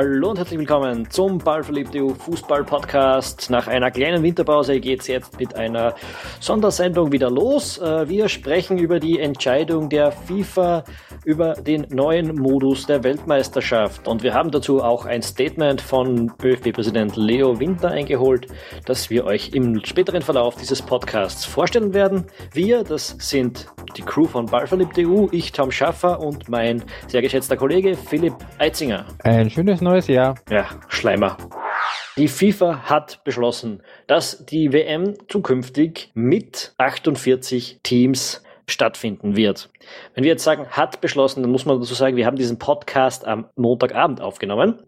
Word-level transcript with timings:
Hallo 0.00 0.30
und 0.30 0.38
herzlich 0.38 0.60
willkommen 0.60 1.10
zum 1.10 1.38
Ballverliebte 1.38 1.98
EU 1.98 2.10
Fußball 2.10 2.62
Podcast. 2.62 3.50
Nach 3.50 3.66
einer 3.66 3.90
kleinen 3.90 4.22
Winterpause 4.22 4.78
geht 4.78 5.00
es 5.00 5.08
jetzt 5.08 5.40
mit 5.40 5.56
einer 5.56 5.96
Sondersendung 6.38 7.10
wieder 7.10 7.28
los. 7.28 7.78
Äh, 7.78 8.08
wir 8.08 8.28
sprechen 8.28 8.78
über 8.78 9.00
die 9.00 9.18
Entscheidung 9.18 9.88
der 9.88 10.12
FIFA 10.12 10.84
über 11.24 11.54
den 11.54 11.84
neuen 11.90 12.36
Modus 12.36 12.86
der 12.86 13.02
Weltmeisterschaft 13.02 14.06
und 14.06 14.22
wir 14.22 14.34
haben 14.34 14.52
dazu 14.52 14.84
auch 14.84 15.04
ein 15.04 15.20
Statement 15.20 15.80
von 15.80 16.30
ÖFB-Präsident 16.44 17.16
Leo 17.16 17.58
Winter 17.58 17.90
eingeholt, 17.90 18.46
das 18.86 19.10
wir 19.10 19.24
euch 19.24 19.50
im 19.52 19.84
späteren 19.84 20.22
Verlauf 20.22 20.54
dieses 20.54 20.80
Podcasts 20.80 21.44
vorstellen 21.44 21.92
werden. 21.92 22.26
Wir, 22.52 22.84
das 22.84 23.16
sind 23.18 23.66
die 23.96 24.02
Crew 24.02 24.26
von 24.26 24.46
Ballverliebte 24.46 25.02
EU, 25.08 25.26
ich 25.32 25.50
Tom 25.50 25.72
Schaffer 25.72 26.20
und 26.20 26.48
mein 26.48 26.84
sehr 27.08 27.20
geschätzter 27.20 27.56
Kollege 27.56 27.96
Philipp 27.96 28.34
Eitzinger. 28.58 29.04
Ein 29.24 29.50
schönes 29.50 29.80
neues 29.88 30.06
Jahr. 30.06 30.34
Ja, 30.50 30.66
Schleimer. 30.88 31.36
Die 32.16 32.28
FIFA 32.28 32.88
hat 32.88 33.22
beschlossen, 33.24 33.82
dass 34.06 34.44
die 34.44 34.72
WM 34.72 35.14
zukünftig 35.28 36.10
mit 36.14 36.74
48 36.78 37.80
Teams 37.82 38.42
stattfinden 38.66 39.36
wird. 39.36 39.70
Wenn 40.14 40.24
wir 40.24 40.32
jetzt 40.32 40.44
sagen, 40.44 40.66
hat 40.68 41.00
beschlossen, 41.00 41.42
dann 41.42 41.50
muss 41.50 41.64
man 41.64 41.80
dazu 41.80 41.94
sagen, 41.94 42.16
wir 42.16 42.26
haben 42.26 42.36
diesen 42.36 42.58
Podcast 42.58 43.26
am 43.26 43.46
Montagabend 43.56 44.20
aufgenommen. 44.20 44.82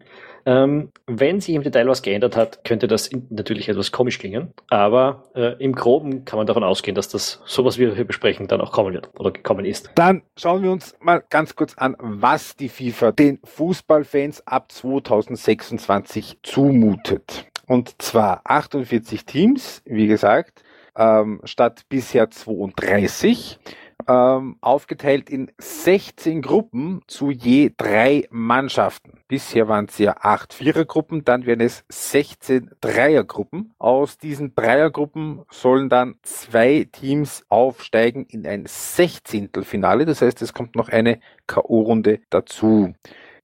Ähm, 0.45 0.91
wenn 1.07 1.39
sich 1.39 1.55
im 1.55 1.63
Detail 1.63 1.87
was 1.87 2.01
geändert 2.01 2.35
hat, 2.35 2.63
könnte 2.63 2.87
das 2.87 3.09
natürlich 3.29 3.69
etwas 3.69 3.91
komisch 3.91 4.19
klingen, 4.19 4.53
aber 4.69 5.23
äh, 5.35 5.55
im 5.63 5.73
Groben 5.73 6.25
kann 6.25 6.37
man 6.37 6.47
davon 6.47 6.63
ausgehen, 6.63 6.95
dass 6.95 7.09
das, 7.09 7.41
so 7.45 7.65
was 7.65 7.77
wir 7.77 7.95
hier 7.95 8.05
besprechen, 8.05 8.47
dann 8.47 8.61
auch 8.61 8.71
kommen 8.71 8.93
wird 8.93 9.09
oder 9.19 9.31
gekommen 9.31 9.65
ist. 9.65 9.91
Dann 9.95 10.23
schauen 10.37 10.63
wir 10.63 10.71
uns 10.71 10.95
mal 10.99 11.23
ganz 11.29 11.55
kurz 11.55 11.75
an, 11.77 11.95
was 11.99 12.55
die 12.55 12.69
FIFA 12.69 13.11
den 13.11 13.39
Fußballfans 13.43 14.47
ab 14.47 14.71
2026 14.71 16.39
zumutet. 16.43 17.45
Und 17.67 18.01
zwar 18.01 18.41
48 18.43 19.25
Teams, 19.25 19.81
wie 19.85 20.07
gesagt, 20.07 20.63
ähm, 20.97 21.41
statt 21.45 21.83
bisher 21.89 22.29
32 22.29 23.59
ähm, 24.07 24.57
aufgeteilt 24.61 25.29
in 25.29 25.51
16 25.57 26.41
Gruppen 26.41 27.01
zu 27.07 27.31
je 27.31 27.71
drei 27.75 28.27
Mannschaften. 28.29 29.19
Bisher 29.27 29.67
waren 29.67 29.85
es 29.85 29.97
ja 29.97 30.15
acht 30.19 30.53
Vierergruppen, 30.53 31.23
dann 31.23 31.45
werden 31.45 31.61
es 31.61 31.83
16 31.89 32.71
Dreiergruppen. 32.81 33.73
Aus 33.77 34.17
diesen 34.17 34.55
Dreiergruppen 34.55 35.43
sollen 35.49 35.89
dann 35.89 36.15
zwei 36.23 36.87
Teams 36.91 37.43
aufsteigen 37.49 38.25
in 38.25 38.45
ein 38.45 38.65
Sechzehntelfinale. 38.67 40.05
Das 40.05 40.21
heißt, 40.21 40.41
es 40.41 40.53
kommt 40.53 40.75
noch 40.75 40.89
eine 40.89 41.19
K.O.-Runde 41.47 42.19
dazu. 42.29 42.93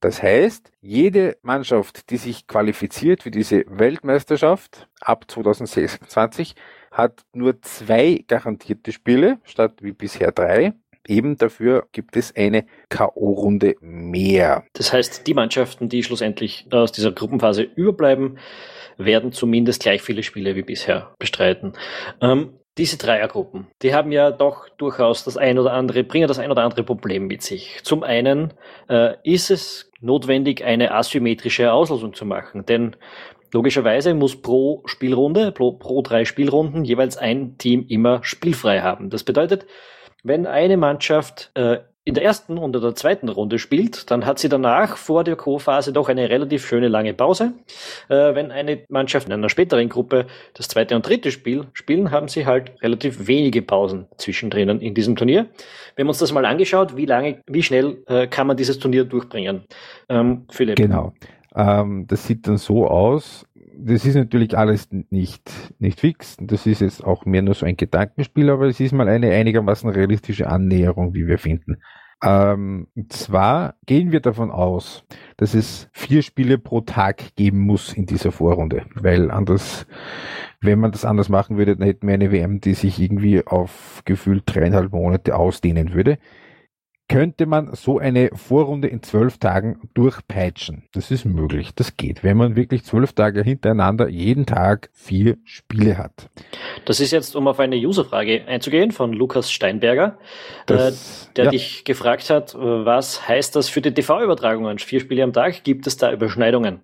Das 0.00 0.22
heißt, 0.22 0.70
jede 0.80 1.36
Mannschaft, 1.42 2.10
die 2.10 2.18
sich 2.18 2.46
qualifiziert 2.46 3.24
für 3.24 3.32
diese 3.32 3.64
Weltmeisterschaft 3.66 4.88
ab 5.00 5.24
2026, 5.28 6.54
hat 6.98 7.22
nur 7.32 7.62
zwei 7.62 8.24
garantierte 8.26 8.90
Spiele 8.92 9.38
statt 9.44 9.74
wie 9.80 9.92
bisher 9.92 10.32
drei. 10.32 10.74
Eben 11.06 11.38
dafür 11.38 11.86
gibt 11.92 12.16
es 12.16 12.36
eine 12.36 12.66
K.O.-Runde 12.90 13.76
mehr. 13.80 14.64
Das 14.74 14.92
heißt, 14.92 15.26
die 15.26 15.32
Mannschaften, 15.32 15.88
die 15.88 16.02
schlussendlich 16.02 16.66
aus 16.70 16.92
dieser 16.92 17.12
Gruppenphase 17.12 17.62
überbleiben, 17.62 18.38
werden 18.98 19.32
zumindest 19.32 19.80
gleich 19.80 20.02
viele 20.02 20.22
Spiele 20.22 20.56
wie 20.56 20.62
bisher 20.62 21.14
bestreiten. 21.18 21.72
Ähm, 22.20 22.58
diese 22.76 22.98
Dreiergruppen, 22.98 23.68
die 23.82 23.94
haben 23.94 24.12
ja 24.12 24.30
doch 24.30 24.68
durchaus 24.76 25.24
das 25.24 25.36
ein 25.36 25.58
oder 25.58 25.72
andere, 25.72 26.04
bringen 26.04 26.28
das 26.28 26.38
ein 26.38 26.50
oder 26.50 26.62
andere 26.62 26.84
Problem 26.84 27.26
mit 27.26 27.42
sich. 27.42 27.80
Zum 27.84 28.02
einen 28.02 28.54
äh, 28.88 29.14
ist 29.24 29.50
es 29.50 29.90
notwendig, 30.00 30.64
eine 30.64 30.92
asymmetrische 30.92 31.72
Auslosung 31.72 32.12
zu 32.14 32.26
machen, 32.26 32.66
denn 32.66 32.96
Logischerweise 33.52 34.14
muss 34.14 34.40
pro 34.40 34.82
Spielrunde, 34.86 35.52
pro, 35.52 35.72
pro 35.72 36.02
drei 36.02 36.24
Spielrunden 36.24 36.84
jeweils 36.84 37.16
ein 37.16 37.56
Team 37.58 37.86
immer 37.88 38.22
spielfrei 38.22 38.80
haben. 38.80 39.10
Das 39.10 39.24
bedeutet, 39.24 39.66
wenn 40.22 40.46
eine 40.46 40.76
Mannschaft 40.76 41.50
äh, 41.54 41.78
in 42.08 42.14
der 42.14 42.24
ersten 42.24 42.56
oder 42.56 42.80
der 42.80 42.94
zweiten 42.94 43.28
Runde 43.28 43.58
spielt, 43.58 44.10
dann 44.10 44.24
hat 44.24 44.38
sie 44.38 44.48
danach 44.48 44.96
vor 44.96 45.24
der 45.24 45.36
Co-Phase 45.36 45.92
doch 45.92 46.08
eine 46.08 46.30
relativ 46.30 46.66
schöne 46.66 46.88
lange 46.88 47.12
Pause. 47.12 47.52
Äh, 48.08 48.34
wenn 48.34 48.50
eine 48.50 48.82
Mannschaft 48.88 49.26
in 49.26 49.34
einer 49.34 49.50
späteren 49.50 49.90
Gruppe 49.90 50.26
das 50.54 50.68
zweite 50.68 50.96
und 50.96 51.06
dritte 51.06 51.30
Spiel 51.30 51.66
spielen, 51.74 52.10
haben 52.10 52.28
sie 52.28 52.46
halt 52.46 52.72
relativ 52.82 53.26
wenige 53.26 53.60
Pausen 53.60 54.06
zwischendrin 54.16 54.80
in 54.80 54.94
diesem 54.94 55.16
Turnier. 55.16 55.48
Wir 55.96 56.02
haben 56.02 56.08
uns 56.08 56.16
das 56.16 56.32
mal 56.32 56.46
angeschaut, 56.46 56.96
wie 56.96 57.04
lange, 57.04 57.42
wie 57.46 57.62
schnell 57.62 58.02
äh, 58.06 58.26
kann 58.26 58.46
man 58.46 58.56
dieses 58.56 58.78
Turnier 58.78 59.04
durchbringen. 59.04 59.64
Ähm, 60.08 60.46
Philipp. 60.50 60.76
Genau. 60.76 61.12
Ähm, 61.54 62.06
das 62.06 62.26
sieht 62.26 62.46
dann 62.46 62.56
so 62.56 62.86
aus. 62.86 63.46
Das 63.80 64.04
ist 64.04 64.16
natürlich 64.16 64.56
alles 64.56 64.88
nicht, 65.10 65.50
nicht 65.78 66.00
fix. 66.00 66.36
Das 66.40 66.66
ist 66.66 66.80
jetzt 66.80 67.04
auch 67.04 67.24
mehr 67.24 67.42
nur 67.42 67.54
so 67.54 67.64
ein 67.64 67.76
Gedankenspiel, 67.76 68.50
aber 68.50 68.66
es 68.66 68.80
ist 68.80 68.92
mal 68.92 69.08
eine 69.08 69.30
einigermaßen 69.30 69.88
realistische 69.88 70.48
Annäherung, 70.48 71.14
wie 71.14 71.26
wir 71.26 71.38
finden. 71.38 71.78
Ähm, 72.22 72.88
und 72.96 73.12
zwar 73.12 73.76
gehen 73.86 74.10
wir 74.10 74.20
davon 74.20 74.50
aus, 74.50 75.04
dass 75.36 75.54
es 75.54 75.88
vier 75.92 76.22
Spiele 76.22 76.58
pro 76.58 76.80
Tag 76.80 77.36
geben 77.36 77.60
muss 77.60 77.92
in 77.92 78.06
dieser 78.06 78.32
Vorrunde, 78.32 78.86
weil 78.94 79.30
anders, 79.30 79.86
wenn 80.60 80.80
man 80.80 80.90
das 80.90 81.04
anders 81.04 81.28
machen 81.28 81.58
würde, 81.58 81.76
dann 81.76 81.86
hätten 81.86 82.08
wir 82.08 82.14
eine 82.14 82.32
WM, 82.32 82.60
die 82.60 82.74
sich 82.74 82.98
irgendwie 82.98 83.46
auf 83.46 84.02
gefühlt 84.04 84.42
dreieinhalb 84.46 84.90
Monate 84.90 85.36
ausdehnen 85.36 85.94
würde 85.94 86.18
könnte 87.08 87.46
man 87.46 87.74
so 87.74 87.98
eine 87.98 88.30
Vorrunde 88.34 88.88
in 88.88 89.02
zwölf 89.02 89.38
Tagen 89.38 89.88
durchpeitschen. 89.94 90.84
Das 90.92 91.10
ist 91.10 91.24
möglich, 91.24 91.70
das 91.74 91.96
geht, 91.96 92.22
wenn 92.22 92.36
man 92.36 92.54
wirklich 92.54 92.84
zwölf 92.84 93.14
Tage 93.14 93.42
hintereinander 93.42 94.08
jeden 94.08 94.44
Tag 94.46 94.90
vier 94.92 95.38
Spiele 95.44 95.96
hat. 95.96 96.28
Das 96.84 97.00
ist 97.00 97.10
jetzt, 97.10 97.34
um 97.34 97.48
auf 97.48 97.58
eine 97.60 97.76
Userfrage 97.76 98.44
einzugehen 98.46 98.92
von 98.92 99.12
Lukas 99.12 99.50
Steinberger, 99.50 100.18
das, 100.66 101.28
äh, 101.30 101.34
der 101.36 101.44
ja. 101.46 101.50
dich 101.50 101.84
gefragt 101.84 102.28
hat, 102.30 102.54
was 102.54 103.26
heißt 103.26 103.56
das 103.56 103.68
für 103.68 103.80
die 103.80 103.92
TV-Übertragungen? 103.92 104.78
Vier 104.78 105.00
Spiele 105.00 105.24
am 105.24 105.32
Tag, 105.32 105.64
gibt 105.64 105.86
es 105.86 105.96
da 105.96 106.12
Überschneidungen? 106.12 106.80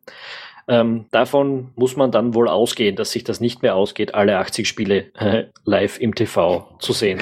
Ähm, 0.66 1.04
davon 1.10 1.72
muss 1.76 1.96
man 1.96 2.10
dann 2.10 2.34
wohl 2.34 2.48
ausgehen, 2.48 2.96
dass 2.96 3.12
sich 3.12 3.24
das 3.24 3.40
nicht 3.40 3.62
mehr 3.62 3.76
ausgeht, 3.76 4.14
alle 4.14 4.38
80 4.38 4.66
Spiele 4.66 5.12
äh, 5.14 5.44
live 5.64 6.00
im 6.00 6.14
TV 6.14 6.76
zu 6.78 6.94
sehen. 6.94 7.20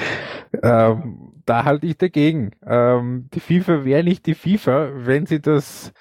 Ähm, 0.63 1.32
da 1.45 1.65
halte 1.65 1.87
ich 1.87 1.97
dagegen. 1.97 2.51
Ähm, 2.65 3.29
die 3.33 3.39
FIFA 3.39 3.85
wäre 3.85 4.03
nicht 4.03 4.25
die 4.25 4.35
FIFA, 4.35 4.91
wenn 5.05 5.25
sie 5.25 5.41
das, 5.41 5.93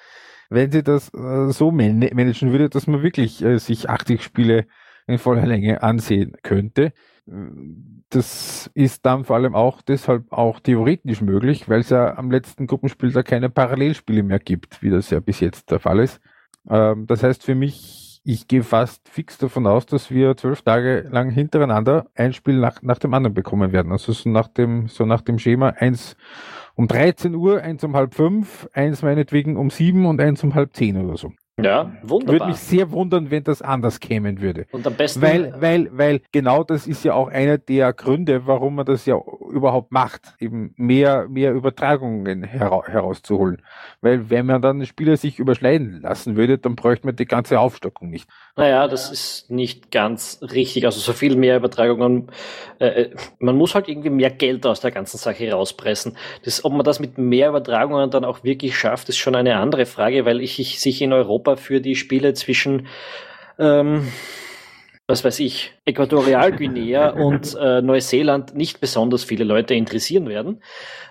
wenn 0.51 0.71
sie 0.73 0.83
das 0.83 1.13
äh, 1.15 1.51
so 1.53 1.71
man 1.71 1.99
managen 1.99 2.53
würde, 2.53 2.69
dass 2.69 2.87
man 2.87 3.03
wirklich 3.03 3.43
äh, 3.43 3.59
sich 3.59 3.89
80 3.89 4.23
Spiele 4.23 4.67
in 5.07 5.19
voller 5.19 5.47
Länge 5.47 5.83
ansehen 5.83 6.37
könnte. 6.43 6.93
Das 8.11 8.71
ist 8.75 9.07
dann 9.07 9.25
vor 9.25 9.37
allem 9.37 9.55
auch 9.55 9.83
deshalb 9.83 10.33
auch 10.33 10.61
theoretisch 10.61 11.21
möglich, 11.21 11.69
weil 11.69 11.81
es 11.81 11.91
ja 11.91 12.17
am 12.17 12.31
letzten 12.31 12.67
Gruppenspiel 12.67 13.13
da 13.13 13.23
keine 13.23 13.49
Parallelspiele 13.49 14.23
mehr 14.23 14.39
gibt, 14.39 14.83
wie 14.83 14.91
das 14.91 15.11
ja 15.11 15.21
bis 15.21 15.41
jetzt 15.41 15.71
der 15.71 15.81
Fall 15.81 16.01
ist. 16.01 16.21
Ähm, 16.69 17.07
das 17.07 17.23
heißt 17.23 17.45
für 17.45 17.55
mich 17.55 18.02
ich 18.25 18.47
gehe 18.47 18.63
fast 18.63 19.09
fix 19.09 19.39
davon 19.39 19.67
aus, 19.67 19.87
dass 19.87 20.11
wir 20.11 20.37
zwölf 20.37 20.63
Tage 20.63 21.09
lang 21.11 21.31
hintereinander 21.31 22.07
ein 22.15 22.33
Spiel 22.33 22.59
nach, 22.59 22.81
nach 22.83 22.99
dem 22.99 23.15
anderen 23.15 23.35
bekommen 23.35 23.73
werden. 23.73 23.91
Also 23.91 24.13
so 24.13 24.29
nach 24.29 24.49
dem, 24.49 24.89
so 24.89 25.05
nach 25.05 25.23
dem 25.23 25.39
Schema 25.39 25.71
eins 25.71 26.17
um 26.75 26.89
13 26.89 27.35
Uhr, 27.35 27.61
eins 27.61 27.85
um 27.85 27.97
halb 27.97 28.15
fünf, 28.15 28.69
eins 28.73 29.03
meinetwegen 29.03 29.57
um 29.57 29.71
sieben 29.71 30.07
und 30.07 30.21
eins 30.21 30.43
um 30.45 30.55
halb 30.55 30.75
zehn 30.75 30.97
oder 30.97 31.17
so. 31.17 31.33
Ja, 31.61 31.93
wunderbar. 32.03 32.35
Würde 32.35 32.47
mich 32.47 32.57
sehr 32.57 32.91
wundern, 32.93 33.31
wenn 33.31 33.45
das 33.45 33.61
anders 33.61 34.01
kämen 34.01 34.41
würde. 34.41 34.67
Und 34.73 34.87
am 34.87 34.95
besten. 34.95 35.21
Weil, 35.21 35.55
weil, 35.61 35.91
weil 35.93 36.21
genau 36.33 36.65
das 36.65 36.87
ist 36.87 37.05
ja 37.05 37.13
auch 37.13 37.29
einer 37.29 37.59
der 37.59 37.93
Gründe, 37.93 38.47
warum 38.47 38.77
man 38.77 38.87
das 38.87 39.05
ja 39.05 39.17
überhaupt 39.53 39.93
macht, 39.93 40.35
eben 40.41 40.75
mehr, 40.77 41.29
mehr 41.29 41.53
Übertragungen 41.53 42.43
hera 42.43 42.85
herauszuholen. 42.87 43.63
Weil 44.01 44.31
wenn 44.31 44.47
man 44.47 44.63
dann 44.63 44.85
Spieler 44.87 45.17
sich 45.17 45.39
überschneiden 45.39 46.01
lassen 46.01 46.37
würde, 46.37 46.59
dann 46.59 46.75
bräuchte 46.75 47.07
man 47.07 47.17
die 47.17 47.27
ganze 47.27 47.61
Aufstockung 47.61 48.11
nicht. 48.11 48.29
Naja, 48.57 48.89
das 48.89 49.11
ist 49.11 49.51
nicht 49.51 49.91
ganz 49.91 50.41
richtig. 50.43 50.85
Also 50.85 51.01
so 51.01 51.13
viel 51.13 51.37
mehr 51.37 51.57
Übertragungen. 51.57 52.31
Äh, 52.79 52.87
äh, 52.87 53.11
man 53.39 53.57
muss 53.57 53.75
halt 53.75 53.89
irgendwie 53.89 54.11
mehr 54.11 54.31
Geld 54.31 54.67
aus 54.67 54.81
der 54.81 54.91
ganzen 54.91 55.19
Sache 55.19 55.53
rauspressen. 55.53 56.17
Das, 56.45 56.65
ob 56.65 56.73
man 56.73 56.85
das 56.85 56.99
mit 56.99 57.19
mehr 57.19 57.51
Übertragungen 57.51 58.11
dann 58.11 58.25
auch 58.25 58.43
wirklich 58.43 58.77
schafft, 58.77 59.09
ist 59.09 59.19
schon 59.19 59.35
eine 59.35 59.57
andere 59.57 59.87
Frage, 59.87 60.25
weil 60.25 60.41
ich, 60.41 60.59
ich 60.59 60.81
sich 60.81 61.03
in 61.03 61.13
Europa 61.13 61.57
für 61.57 61.81
die 61.81 61.95
Spiele 61.95 62.35
zwischen 62.35 62.87
ähm, 63.59 64.09
was 65.13 65.25
weiß 65.25 65.41
ich, 65.41 65.75
Äquatorialguinea 65.85 67.11
und 67.11 67.55
äh, 67.61 67.83
Neuseeland 67.83 68.55
nicht 68.57 68.81
besonders 68.81 69.25
viele 69.25 69.45
Leute 69.45 69.75
interessieren 69.75 70.27
werden. 70.27 70.63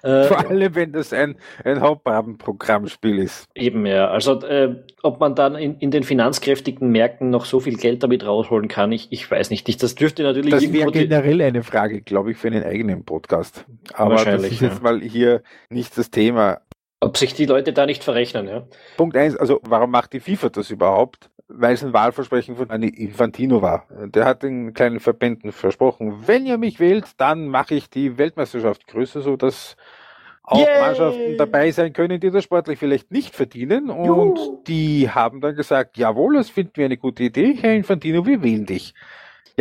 Äh, 0.02 0.24
Vor 0.24 0.40
allem, 0.40 0.74
wenn 0.74 0.92
das 0.92 1.14
ein, 1.14 1.36
ein 1.64 1.82
Hauptabendprogrammspiel 1.82 3.20
ist. 3.20 3.48
Eben, 3.54 3.86
ja. 3.86 4.10
Also, 4.10 4.42
äh, 4.42 4.76
ob 5.04 5.20
man 5.20 5.36
dann 5.36 5.54
in, 5.54 5.78
in 5.78 5.92
den 5.92 6.02
finanzkräftigen 6.02 6.90
Märkten 6.90 7.30
noch 7.30 7.46
so 7.46 7.60
viel 7.60 7.78
Geld 7.78 8.02
damit 8.02 8.26
rausholen 8.26 8.68
kann, 8.68 8.92
ich, 8.92 9.12
ich 9.12 9.30
weiß 9.30 9.52
nicht. 9.52 9.62
Das 9.84 9.94
dürfte 9.94 10.24
natürlich. 10.24 10.50
Das 10.50 10.74
wäre 10.74 10.92
generell 10.92 11.42
eine 11.44 11.62
Frage, 11.62 12.02
glaube 12.02 12.32
ich, 12.32 12.38
für 12.38 12.48
einen 12.48 12.64
eigenen 12.64 13.06
Podcast. 13.06 13.66
Aber 13.94 14.16
das 14.16 14.44
ist 14.44 14.62
jetzt 14.62 14.78
ja. 14.78 14.82
mal 14.82 15.00
hier 15.00 15.44
nicht 15.70 15.96
das 15.96 16.10
Thema. 16.10 16.62
Ob 17.04 17.18
sich 17.18 17.34
die 17.34 17.48
Leute 17.48 17.74
da 17.74 17.88
nicht 17.88 18.04
verrechnen, 18.04 18.48
ja. 18.48 18.68
Punkt 18.96 19.18
eins, 19.18 19.36
also 19.36 19.60
warum 19.64 19.90
macht 19.90 20.14
die 20.14 20.20
FIFA 20.20 20.50
das 20.50 20.70
überhaupt? 20.70 21.31
Weil 21.54 21.74
es 21.74 21.84
ein 21.84 21.94
Wahlversprechen 21.94 22.56
von 22.56 22.70
Anni 22.70 22.88
Infantino 22.88 23.62
war. 23.62 23.86
Der 23.90 24.26
hat 24.26 24.44
den 24.44 24.74
kleinen 24.74 25.00
Verbänden 25.00 25.52
versprochen, 25.52 26.28
wenn 26.28 26.46
ihr 26.46 26.58
mich 26.58 26.80
wählt, 26.80 27.06
dann 27.18 27.48
mache 27.48 27.76
ich 27.76 27.90
die 27.90 28.18
Weltmeisterschaft 28.18 28.88
größer, 28.88 29.22
so 29.22 29.36
dass 29.36 29.76
auch 30.44 30.58
Yay! 30.58 30.82
Mannschaften 30.82 31.38
dabei 31.38 31.72
sein 31.72 31.94
können, 31.94 32.20
die 32.20 32.32
das 32.32 32.44
sportlich 32.44 32.80
vielleicht 32.80 33.12
nicht 33.12 33.36
verdienen. 33.36 33.90
Und 33.90 34.38
Juhu. 34.38 34.64
die 34.68 35.10
haben 35.10 35.40
dann 35.42 35.56
gesagt, 35.56 35.98
jawohl, 35.98 36.36
das 36.36 36.50
finden 36.50 36.74
wir 36.76 36.86
eine 36.86 36.98
gute 36.98 37.24
Idee, 37.24 37.56
Herr 37.60 37.74
Infantino, 37.74 38.26
wir 38.26 38.42
wählen 38.42 38.66
dich. 38.66 38.94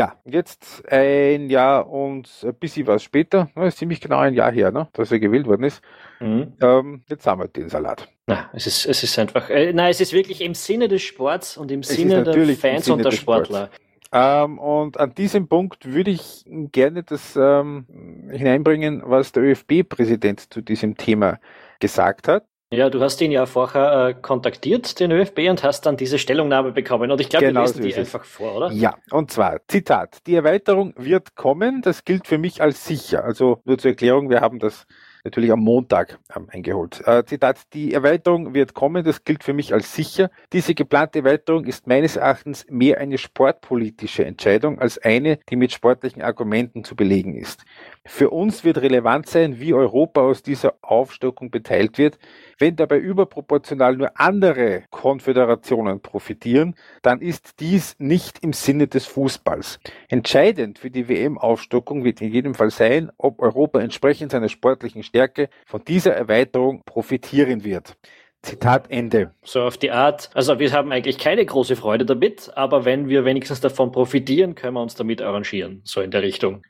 Ja, 0.01 0.15
jetzt 0.25 0.83
ein 0.91 1.51
Jahr 1.51 1.87
und 1.87 2.27
ein 2.43 2.55
bisschen 2.55 2.87
was 2.87 3.03
später, 3.03 3.51
das 3.55 3.75
ist 3.75 3.79
ziemlich 3.81 4.01
genau 4.01 4.17
ein 4.17 4.33
Jahr 4.33 4.51
her, 4.51 4.73
ne, 4.73 4.89
dass 4.95 5.13
er 5.13 5.19
gewählt 5.19 5.47
worden 5.47 5.65
ist. 5.65 5.83
Mhm. 6.21 6.55
Ähm, 6.63 7.03
jetzt 7.11 7.27
haben 7.27 7.43
wir 7.43 7.49
den 7.49 7.69
Salat. 7.69 8.09
Na, 8.27 8.49
es 8.55 8.67
ist, 8.67 8.87
es 8.87 9.03
ist 9.03 9.19
einfach, 9.19 9.51
äh, 9.51 9.75
nein, 9.75 9.91
es 9.91 10.01
ist 10.01 10.15
wirklich 10.15 10.41
im 10.41 10.55
Sinne 10.55 10.89
des 10.89 11.03
Sports 11.03 11.59
und 11.59 11.71
im 11.71 11.81
es 11.81 11.89
Sinne 11.89 12.25
der 12.25 12.57
Fans 12.57 12.89
und 12.89 13.05
der 13.05 13.11
Sportler. 13.11 13.67
Sports. 13.67 13.85
Ähm, 14.11 14.59
und 14.59 14.99
an 14.99 15.15
diesem 15.15 15.49
Punkt 15.49 15.85
würde 15.85 16.13
ich 16.13 16.47
gerne 16.47 17.03
das 17.03 17.37
ähm, 17.37 17.85
hineinbringen, 18.31 19.03
was 19.05 19.33
der 19.33 19.43
ÖFB-Präsident 19.43 20.51
zu 20.51 20.63
diesem 20.63 20.97
Thema 20.97 21.41
gesagt 21.79 22.27
hat. 22.27 22.47
Ja, 22.73 22.89
du 22.89 23.01
hast 23.01 23.21
ihn 23.21 23.33
ja 23.33 23.47
vorher 23.47 24.11
äh, 24.11 24.15
kontaktiert, 24.15 25.01
den 25.01 25.11
ÖFB, 25.11 25.51
und 25.51 25.65
hast 25.65 25.87
dann 25.87 25.97
diese 25.97 26.21
Stellungnahme 26.21 26.71
bekommen. 26.71 27.11
Und 27.11 27.21
ich 27.21 27.29
glaube, 27.29 27.47
genau 27.47 27.63
wir 27.63 27.67
lesen 27.67 27.83
so 27.83 27.89
die 27.89 27.95
einfach 27.97 28.25
vor, 28.25 28.55
oder? 28.55 28.71
Ja, 28.71 28.95
und 29.11 29.33
zwar, 29.33 29.59
Zitat, 29.67 30.25
die 30.29 30.37
Erweiterung 30.37 30.95
wird 30.97 31.35
kommen, 31.35 31.83
das 31.83 32.05
gilt 32.05 32.29
für 32.29 32.39
mich 32.39 32.63
als 32.63 32.87
sicher. 32.87 33.25
Also 33.25 33.61
nur 33.65 33.77
zur 33.79 33.91
Erklärung, 33.91 34.31
wir 34.31 34.41
haben 34.41 34.61
das 34.61 34.87
natürlich 35.25 35.51
am 35.53 35.61
Montag 35.61 36.19
ähm, 36.35 36.47
eingeholt. 36.49 37.03
Äh, 37.07 37.25
Zitat, 37.25 37.59
die 37.73 37.93
Erweiterung 37.93 38.55
wird 38.55 38.75
kommen, 38.75 39.05
das 39.05 39.25
gilt 39.25 39.45
für 39.45 39.53
mich 39.53 39.75
als 39.75 39.95
sicher. 39.95 40.31
Diese 40.53 40.75
geplante 40.75 41.21
Erweiterung 41.21 41.65
ist 41.65 41.87
meines 41.87 42.17
Erachtens 42.17 42.67
mehr 42.69 42.99
eine 42.99 43.19
sportpolitische 43.19 44.25
Entscheidung 44.25 44.79
als 44.79 44.97
eine, 44.99 45.39
die 45.49 45.57
mit 45.57 45.73
sportlichen 45.73 46.23
Argumenten 46.23 46.85
zu 46.85 46.97
belegen 46.97 47.35
ist. 47.37 47.65
Für 48.13 48.31
uns 48.31 48.65
wird 48.65 48.79
relevant 48.79 49.29
sein, 49.29 49.61
wie 49.61 49.73
Europa 49.73 50.21
aus 50.21 50.43
dieser 50.43 50.75
Aufstockung 50.83 51.53
beteiligt 51.53 51.97
wird. 51.97 52.19
Wenn 52.59 52.75
dabei 52.75 52.99
überproportional 52.99 53.97
nur 53.97 54.11
andere 54.19 54.83
Konföderationen 54.91 56.01
profitieren, 56.01 56.75
dann 57.03 57.21
ist 57.21 57.61
dies 57.61 57.95
nicht 57.99 58.41
im 58.43 58.53
Sinne 58.53 58.89
des 58.89 59.07
Fußballs. 59.07 59.79
Entscheidend 60.09 60.81
für 60.81 60.91
die 60.91 61.09
WM-Aufstockung 61.09 62.03
wird 62.03 62.21
in 62.21 62.33
jedem 62.33 62.55
Fall 62.55 62.73
sein, 62.73 63.13
ob 63.17 63.41
Europa 63.41 63.81
entsprechend 63.81 64.33
seiner 64.33 64.49
sportlichen 64.49 65.05
Stärke 65.05 65.49
von 65.65 65.83
dieser 65.85 66.13
Erweiterung 66.13 66.83
profitieren 66.85 67.63
wird. 67.63 67.97
Zitat 68.43 68.91
Ende. 68.91 69.33
So 69.43 69.63
auf 69.63 69.77
die 69.77 69.91
Art, 69.91 70.31
also 70.35 70.59
wir 70.59 70.73
haben 70.73 70.93
eigentlich 70.93 71.19
keine 71.19 71.45
große 71.45 71.77
Freude 71.77 72.07
damit, 72.07 72.51
aber 72.57 72.85
wenn 72.85 73.09
wir 73.09 73.25
wenigstens 73.25 73.61
davon 73.61 73.93
profitieren, 73.93 74.55
können 74.55 74.75
wir 74.75 74.83
uns 74.83 74.95
damit 74.95 75.21
arrangieren. 75.21 75.83
So 75.85 76.01
in 76.01 76.11
der 76.11 76.23
Richtung. 76.23 76.63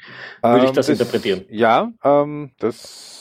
Würde 0.42 0.58
ähm, 0.58 0.64
ich 0.64 0.70
das, 0.70 0.86
das, 0.86 1.00
interpretieren? 1.00 1.44
Ja, 1.48 1.92
ähm, 2.02 2.50
das 2.58 3.20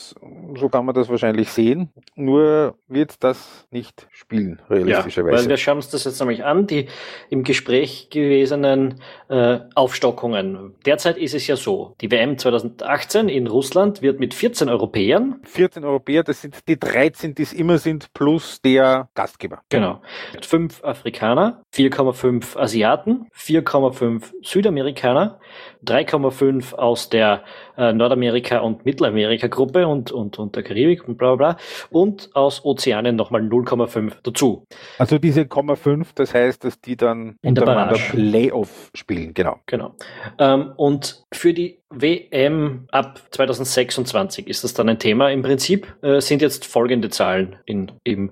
so 0.56 0.68
kann 0.68 0.84
man 0.84 0.94
das 0.94 1.08
wahrscheinlich 1.08 1.50
sehen. 1.50 1.90
Nur 2.14 2.76
wird 2.88 3.22
das 3.22 3.66
nicht 3.70 4.08
spielen, 4.10 4.60
realistischerweise. 4.68 5.36
Ja, 5.36 5.42
weil 5.42 5.48
wir 5.48 5.56
schauen 5.56 5.76
uns 5.76 5.88
das 5.88 6.04
jetzt 6.04 6.18
nämlich 6.20 6.44
an, 6.44 6.66
die 6.66 6.86
im 7.28 7.44
Gespräch 7.44 8.08
gewesenen 8.10 9.00
äh, 9.28 9.60
Aufstockungen. 9.74 10.74
Derzeit 10.84 11.16
ist 11.16 11.34
es 11.34 11.46
ja 11.46 11.56
so, 11.56 11.94
die 12.00 12.10
WM 12.10 12.38
2018 12.38 13.28
in 13.28 13.46
Russland 13.46 14.02
wird 14.02 14.20
mit 14.20 14.34
14 14.34 14.68
Europäern. 14.68 15.40
14 15.44 15.84
Europäer, 15.84 16.22
das 16.22 16.42
sind 16.42 16.56
die 16.68 16.78
13, 16.78 17.34
die 17.34 17.42
es 17.42 17.52
immer 17.52 17.78
sind, 17.78 18.12
plus 18.12 18.39
der 18.64 19.08
Gastgeber. 19.14 19.62
Genau. 19.68 20.00
Fünf 20.42 20.82
Afrikaner, 20.84 21.62
4,5 21.74 22.58
Asiaten, 22.58 23.26
4,5 23.36 24.32
Südamerikaner, 24.42 25.38
3,5 25.84 26.74
aus 26.74 27.08
der 27.08 27.44
äh, 27.76 27.92
Nordamerika- 27.92 28.58
und 28.58 28.84
Mittelamerika-Gruppe 28.84 29.86
und, 29.86 30.12
und, 30.12 30.38
und 30.38 30.56
der 30.56 30.62
Karibik 30.62 31.08
und 31.08 31.16
bla 31.16 31.34
bla 31.34 31.52
bla. 31.52 31.56
Und 31.90 32.30
aus 32.34 32.64
Ozeanien 32.64 33.16
nochmal 33.16 33.42
0,5 33.42 34.12
dazu. 34.22 34.66
Also 34.98 35.18
diese 35.18 35.42
0,5, 35.42 36.08
das 36.14 36.34
heißt, 36.34 36.64
dass 36.64 36.80
die 36.80 36.96
dann 36.96 37.36
In 37.42 37.50
untereinander 37.50 37.96
Playoff 37.96 38.90
spielen, 38.94 39.34
genau. 39.34 39.58
Genau. 39.66 39.94
Ähm, 40.38 40.72
und 40.76 41.24
für 41.32 41.52
die 41.52 41.80
WM 41.90 42.86
ab 42.92 43.20
2026 43.30 44.46
ist 44.46 44.62
das 44.62 44.74
dann 44.74 44.88
ein 44.88 44.98
Thema 44.98 45.30
im 45.30 45.42
Prinzip, 45.42 45.92
äh, 46.02 46.20
sind 46.20 46.40
jetzt 46.40 46.66
folgende 46.66 47.10
Zahlen 47.10 47.56
in, 47.64 47.90
im 48.04 48.29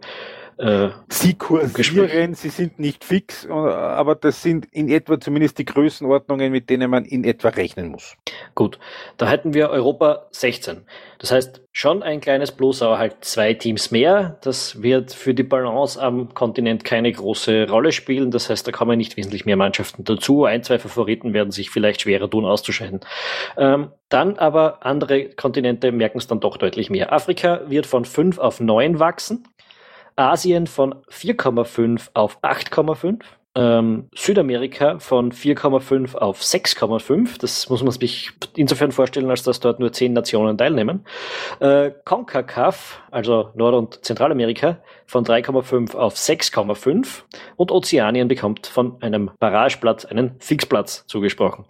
äh, 0.59 0.89
sie 1.09 1.35
kursieren, 1.35 2.35
sie 2.35 2.49
sind 2.49 2.81
nicht 2.81 3.05
fix, 3.05 3.45
äh, 3.45 3.51
aber 3.51 4.17
das 4.17 4.43
sind 4.43 4.67
in 4.73 4.89
etwa 4.89 5.21
zumindest 5.21 5.59
die 5.59 5.65
Größenordnungen, 5.65 6.51
mit 6.51 6.69
denen 6.69 6.91
man 6.91 7.05
in 7.05 7.23
etwa 7.23 7.51
rechnen 7.51 7.91
muss. 7.91 8.17
Gut, 8.57 8.81
da 9.19 9.29
hätten 9.29 9.55
wir 9.55 9.71
Europa 9.71 10.27
16. 10.33 10.85
Das 11.21 11.31
heißt, 11.31 11.63
schon 11.71 12.03
ein 12.03 12.21
kleines 12.21 12.51
Plus, 12.51 12.83
aber 12.83 12.99
halt 12.99 13.25
zwei 13.25 13.55
Teams 13.55 13.93
mehr. 13.93 14.39
Das 14.43 14.83
wird 14.83 15.13
für 15.13 15.33
die 15.33 15.45
Balance 15.45 16.01
am 16.03 16.35
Kontinent 16.35 16.85
keine 16.85 17.13
große 17.13 17.69
Rolle 17.71 17.93
spielen. 17.93 18.33
Das 18.33 18.51
heißt, 18.51 18.67
da 18.67 18.73
kommen 18.73 18.99
nicht 18.99 19.17
wesentlich 19.17 19.45
mehr 19.45 19.57
Mannschaften 19.57 20.03
dazu. 20.03 20.45
Ein, 20.45 20.65
zwei 20.65 20.81
Favoriten 20.81 21.35
werden 21.35 21.53
sich 21.53 21.71
vielleicht 21.71 22.01
schwerer 22.01 22.29
tun, 22.29 22.45
auszuscheiden. 22.45 23.01
Ähm, 23.57 23.93
dann 24.09 24.39
aber 24.39 24.85
andere 24.85 25.29
Kontinente 25.31 25.93
merken 25.93 26.19
es 26.19 26.27
dann 26.27 26.41
doch 26.41 26.57
deutlich 26.57 26.91
mehr. 26.91 27.13
Afrika 27.13 27.61
wird 27.69 27.87
von 27.87 28.05
fünf 28.05 28.39
auf 28.39 28.59
neun 28.59 28.99
wachsen. 28.99 29.45
Asien 30.19 30.67
von 30.67 30.95
4,5 31.11 32.09
auf 32.15 32.43
8,5. 32.43 33.23
Ähm, 33.55 34.09
Südamerika 34.15 34.99
von 34.99 35.33
4,5 35.33 36.15
auf 36.17 36.41
6,5. 36.41 37.41
Das 37.41 37.69
muss 37.71 37.83
man 37.83 37.93
sich 37.93 38.31
insofern 38.55 38.93
vorstellen, 38.93 39.31
als 39.31 39.43
dass 39.43 39.59
dort 39.59 39.81
nur 39.81 39.93
zehn 39.93 40.13
Nationen 40.13 40.59
teilnehmen. 40.59 41.05
Äh, 41.61 41.93
CONCACAF, 42.05 43.01
also 43.11 43.51
Nord- 43.55 43.75
und 43.75 44.05
Zentralamerika, 44.05 44.79
von 45.07 45.25
3,5 45.25 45.97
auf 45.97 46.15
6,5. 46.15 47.23
Und 47.57 47.73
Ozeanien 47.73 48.29
bekommt 48.29 48.67
von 48.67 49.03
einem 49.03 49.31
Barrageplatz 49.41 50.05
einen 50.05 50.37
Fixplatz 50.41 51.07
zugesprochen. 51.07 51.65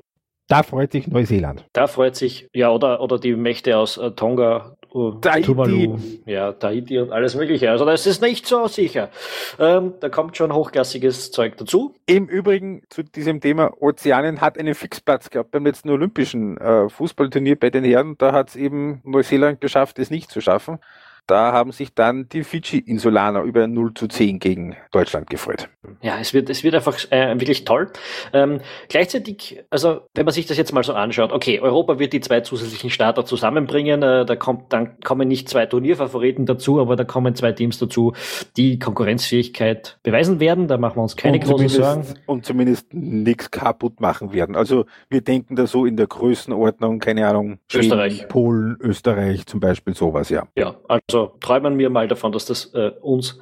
Da 0.48 0.62
freut 0.62 0.92
sich 0.92 1.06
Neuseeland. 1.06 1.66
Da 1.74 1.86
freut 1.86 2.16
sich, 2.16 2.48
ja, 2.54 2.70
oder, 2.70 3.02
oder 3.02 3.18
die 3.18 3.36
Mächte 3.36 3.76
aus 3.76 3.98
äh, 3.98 4.12
Tonga, 4.12 4.77
Tahiti. 5.20 5.46
Tuvalu, 5.46 5.98
ja, 6.26 6.52
Tahiti 6.52 6.98
und 6.98 7.12
alles 7.12 7.34
Mögliche. 7.34 7.70
Also 7.70 7.84
das 7.84 8.06
ist 8.06 8.22
nicht 8.22 8.46
so 8.46 8.66
sicher. 8.68 9.10
Ähm, 9.58 9.94
da 10.00 10.08
kommt 10.08 10.36
schon 10.36 10.52
hochklassiges 10.52 11.30
Zeug 11.30 11.56
dazu. 11.56 11.94
Im 12.06 12.26
Übrigen 12.26 12.82
zu 12.88 13.02
diesem 13.02 13.40
Thema, 13.40 13.72
Ozeanien 13.80 14.40
hat 14.40 14.58
einen 14.58 14.74
Fixplatz 14.74 15.30
gehabt 15.30 15.50
beim 15.50 15.64
letzten 15.64 15.90
Olympischen 15.90 16.56
äh, 16.58 16.88
Fußballturnier 16.88 17.58
bei 17.58 17.70
den 17.70 17.84
Herren. 17.84 18.16
Da 18.18 18.32
hat 18.32 18.50
es 18.50 18.56
eben 18.56 19.00
Neuseeland 19.04 19.60
geschafft, 19.60 19.98
es 19.98 20.10
nicht 20.10 20.30
zu 20.30 20.40
schaffen. 20.40 20.78
Da 21.26 21.52
haben 21.52 21.72
sich 21.72 21.92
dann 21.94 22.28
die 22.30 22.42
Fidschi-Insulaner 22.42 23.42
über 23.42 23.66
0 23.66 23.92
zu 23.92 24.08
10 24.08 24.38
gegen 24.38 24.76
Deutschland 24.92 25.28
gefreut. 25.28 25.68
Ja, 26.00 26.18
es 26.20 26.32
wird, 26.32 26.48
es 26.48 26.62
wird 26.62 26.74
einfach 26.74 26.96
äh, 27.10 27.38
wirklich 27.38 27.64
toll. 27.64 27.90
Ähm, 28.32 28.60
gleichzeitig, 28.88 29.64
also 29.70 30.02
wenn 30.14 30.24
man 30.24 30.32
sich 30.32 30.46
das 30.46 30.56
jetzt 30.56 30.72
mal 30.72 30.84
so 30.84 30.94
anschaut, 30.94 31.32
okay, 31.32 31.60
Europa 31.60 31.98
wird 31.98 32.12
die 32.12 32.20
zwei 32.20 32.40
zusätzlichen 32.40 32.90
Starter 32.90 33.24
zusammenbringen, 33.24 34.02
äh, 34.02 34.24
da 34.24 34.36
kommt, 34.36 34.72
dann 34.72 35.00
kommen 35.00 35.28
nicht 35.28 35.48
zwei 35.48 35.66
Turnierfavoriten 35.66 36.46
dazu, 36.46 36.80
aber 36.80 36.96
da 36.96 37.04
kommen 37.04 37.34
zwei 37.34 37.52
Teams 37.52 37.78
dazu, 37.78 38.12
die 38.56 38.78
Konkurrenzfähigkeit 38.78 39.98
beweisen 40.02 40.40
werden, 40.40 40.68
da 40.68 40.78
machen 40.78 40.96
wir 40.96 41.02
uns 41.02 41.16
keine 41.16 41.38
großen 41.38 41.68
Sorgen. 41.68 42.04
Und 42.26 42.46
zumindest 42.46 42.94
nichts 42.94 43.50
kaputt 43.50 44.00
machen 44.00 44.32
werden. 44.32 44.56
Also 44.56 44.86
wir 45.08 45.20
denken 45.20 45.56
da 45.56 45.66
so 45.66 45.84
in 45.84 45.96
der 45.96 46.06
Größenordnung, 46.06 47.00
keine 47.00 47.26
Ahnung, 47.26 47.58
Österreich. 47.72 48.28
Polen, 48.28 48.76
Österreich 48.80 49.46
zum 49.46 49.60
Beispiel, 49.60 49.94
sowas, 49.94 50.28
ja. 50.30 50.46
Ja, 50.56 50.76
also 50.86 51.18
also 51.18 51.32
träumen 51.40 51.78
wir 51.78 51.90
mal 51.90 52.06
davon, 52.06 52.32
dass 52.32 52.44
das 52.44 52.66
äh, 52.74 52.92
uns 53.00 53.40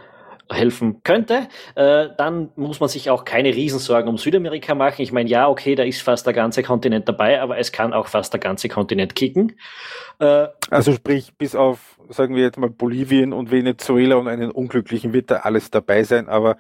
helfen 0.51 1.03
könnte. 1.03 1.49
Äh, 1.75 2.09
dann 2.17 2.51
muss 2.57 2.81
man 2.81 2.89
sich 2.89 3.11
auch 3.11 3.25
keine 3.25 3.55
Riesensorgen 3.55 4.09
um 4.09 4.19
Südamerika 4.19 4.75
machen. 4.75 5.03
Ich 5.03 5.13
meine, 5.13 5.29
ja, 5.29 5.49
okay, 5.49 5.75
da 5.75 5.83
ist 5.83 6.03
fast 6.03 6.27
der 6.27 6.33
ganze 6.33 6.63
Kontinent 6.63 7.09
dabei, 7.09 7.41
aber 7.41 7.59
es 7.59 7.73
kann 7.73 7.93
auch 7.93 8.07
fast 8.07 8.33
der 8.33 8.41
ganze 8.41 8.69
Kontinent 8.69 9.15
kicken. 9.15 9.59
Äh, 10.19 10.49
also 10.71 10.93
sprich, 10.93 11.35
bis 11.37 11.55
auf, 11.55 11.99
sagen 12.09 12.35
wir 12.35 12.43
jetzt 12.43 12.59
mal, 12.59 12.71
Bolivien 12.71 13.33
und 13.33 13.51
Venezuela 13.51 14.17
und 14.17 14.29
einen 14.29 14.51
unglücklichen 14.51 15.13
wird 15.13 15.31
da 15.31 15.37
alles 15.37 15.71
dabei 15.71 16.05
sein, 16.05 16.29
aber 16.29 16.57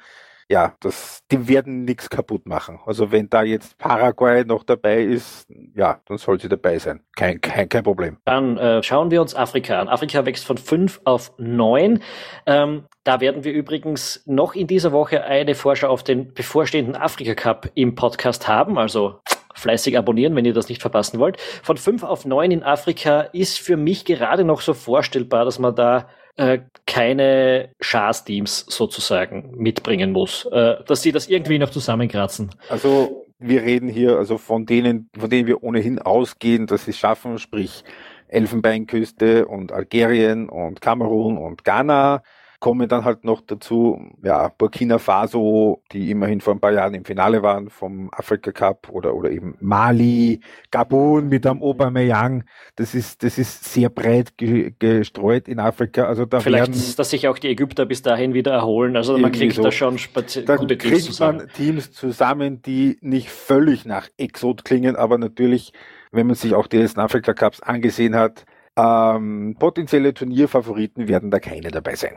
ja, 0.48 0.74
das, 0.80 1.20
die 1.30 1.48
werden 1.48 1.84
nichts 1.84 2.08
kaputt 2.08 2.46
machen. 2.46 2.78
Also 2.86 3.10
wenn 3.10 3.28
da 3.28 3.42
jetzt 3.42 3.78
Paraguay 3.78 4.44
noch 4.44 4.62
dabei 4.62 5.02
ist, 5.02 5.48
ja, 5.74 6.00
dann 6.06 6.18
soll 6.18 6.40
sie 6.40 6.48
dabei 6.48 6.78
sein. 6.78 7.00
Kein, 7.16 7.40
kein, 7.40 7.68
kein 7.68 7.82
Problem. 7.82 8.18
Dann 8.24 8.56
äh, 8.56 8.82
schauen 8.82 9.10
wir 9.10 9.20
uns 9.20 9.34
Afrika 9.34 9.80
an. 9.80 9.88
Afrika 9.88 10.24
wächst 10.24 10.44
von 10.44 10.56
fünf 10.56 11.00
auf 11.04 11.32
neun. 11.38 12.00
Ähm, 12.46 12.84
da 13.02 13.20
werden 13.20 13.42
wir 13.44 13.52
übrigens 13.52 14.22
noch 14.26 14.54
in 14.54 14.66
dieser 14.66 14.92
Woche 14.92 15.24
eine 15.24 15.54
Vorschau 15.54 15.88
auf 15.88 16.04
den 16.04 16.32
bevorstehenden 16.32 16.94
Afrika 16.94 17.34
Cup 17.34 17.70
im 17.74 17.96
Podcast 17.96 18.46
haben. 18.46 18.78
Also 18.78 19.20
fleißig 19.54 19.98
abonnieren, 19.98 20.36
wenn 20.36 20.44
ihr 20.44 20.54
das 20.54 20.68
nicht 20.68 20.80
verpassen 20.80 21.18
wollt. 21.18 21.40
Von 21.40 21.76
fünf 21.76 22.04
auf 22.04 22.24
neun 22.24 22.50
in 22.52 22.62
Afrika 22.62 23.22
ist 23.22 23.58
für 23.58 23.76
mich 23.76 24.04
gerade 24.04 24.44
noch 24.44 24.60
so 24.60 24.74
vorstellbar, 24.74 25.44
dass 25.44 25.58
man 25.58 25.74
da 25.74 26.08
äh, 26.36 26.60
keine 26.86 27.70
Schaß-Teams 27.80 28.66
sozusagen 28.68 29.52
mitbringen 29.56 30.12
muss, 30.12 30.46
äh, 30.52 30.76
dass 30.86 31.02
sie 31.02 31.12
das 31.12 31.28
irgendwie 31.28 31.58
noch 31.58 31.70
zusammenkratzen. 31.70 32.50
Also 32.68 33.26
wir 33.38 33.62
reden 33.62 33.88
hier 33.88 34.16
also 34.16 34.38
von 34.38 34.66
denen, 34.66 35.10
von 35.18 35.30
denen 35.30 35.46
wir 35.46 35.62
ohnehin 35.62 35.98
ausgehen, 35.98 36.66
dass 36.66 36.84
sie 36.84 36.92
es 36.92 36.98
schaffen, 36.98 37.38
sprich 37.38 37.84
Elfenbeinküste 38.28 39.46
und 39.46 39.72
Algerien 39.72 40.48
und 40.48 40.80
Kamerun 40.80 41.38
und 41.38 41.64
Ghana 41.64 42.22
kommen 42.60 42.88
dann 42.88 43.04
halt 43.04 43.24
noch 43.24 43.40
dazu, 43.40 44.00
ja, 44.22 44.48
Burkina 44.48 44.98
Faso, 44.98 45.82
die 45.92 46.10
immerhin 46.10 46.40
vor 46.40 46.54
ein 46.54 46.60
paar 46.60 46.72
Jahren 46.72 46.94
im 46.94 47.04
Finale 47.04 47.42
waren 47.42 47.70
vom 47.70 48.10
Afrika 48.12 48.52
Cup 48.52 48.88
oder, 48.90 49.14
oder 49.14 49.30
eben 49.30 49.56
Mali, 49.60 50.40
Gabun 50.70 51.28
mit 51.28 51.46
am 51.46 51.62
Aubameyang. 51.62 52.44
Das 52.76 52.94
ist, 52.94 53.22
das 53.22 53.38
ist 53.38 53.64
sehr 53.64 53.88
breit 53.88 54.36
ge 54.36 54.72
gestreut 54.78 55.48
in 55.48 55.58
Afrika. 55.58 56.04
Also 56.04 56.24
da 56.24 56.40
Vielleicht, 56.40 56.72
werden, 56.72 56.94
dass 56.96 57.10
sich 57.10 57.28
auch 57.28 57.38
die 57.38 57.48
Ägypter 57.48 57.86
bis 57.86 58.02
dahin 58.02 58.34
wieder 58.34 58.52
erholen. 58.52 58.96
Also 58.96 59.18
man 59.18 59.32
kriegt 59.32 59.54
so. 59.54 59.62
da 59.62 59.72
schon 59.72 59.98
da 60.46 60.56
gute 60.56 60.78
Teams 60.78 61.04
zusammen. 61.04 61.38
man 61.38 61.48
Teams 61.48 61.92
zusammen, 61.92 62.62
die 62.62 62.98
nicht 63.00 63.30
völlig 63.30 63.84
nach 63.84 64.08
Exot 64.16 64.64
klingen, 64.64 64.96
aber 64.96 65.18
natürlich, 65.18 65.72
wenn 66.12 66.26
man 66.26 66.36
sich 66.36 66.54
auch 66.54 66.66
die 66.66 66.78
letzten 66.78 67.00
Afrika 67.00 67.34
Cups 67.34 67.60
angesehen 67.60 68.16
hat, 68.16 68.44
ähm, 68.76 69.56
potenzielle 69.58 70.12
Turnierfavoriten 70.12 71.08
werden 71.08 71.30
da 71.30 71.38
keine 71.38 71.70
dabei 71.70 71.94
sein. 71.94 72.16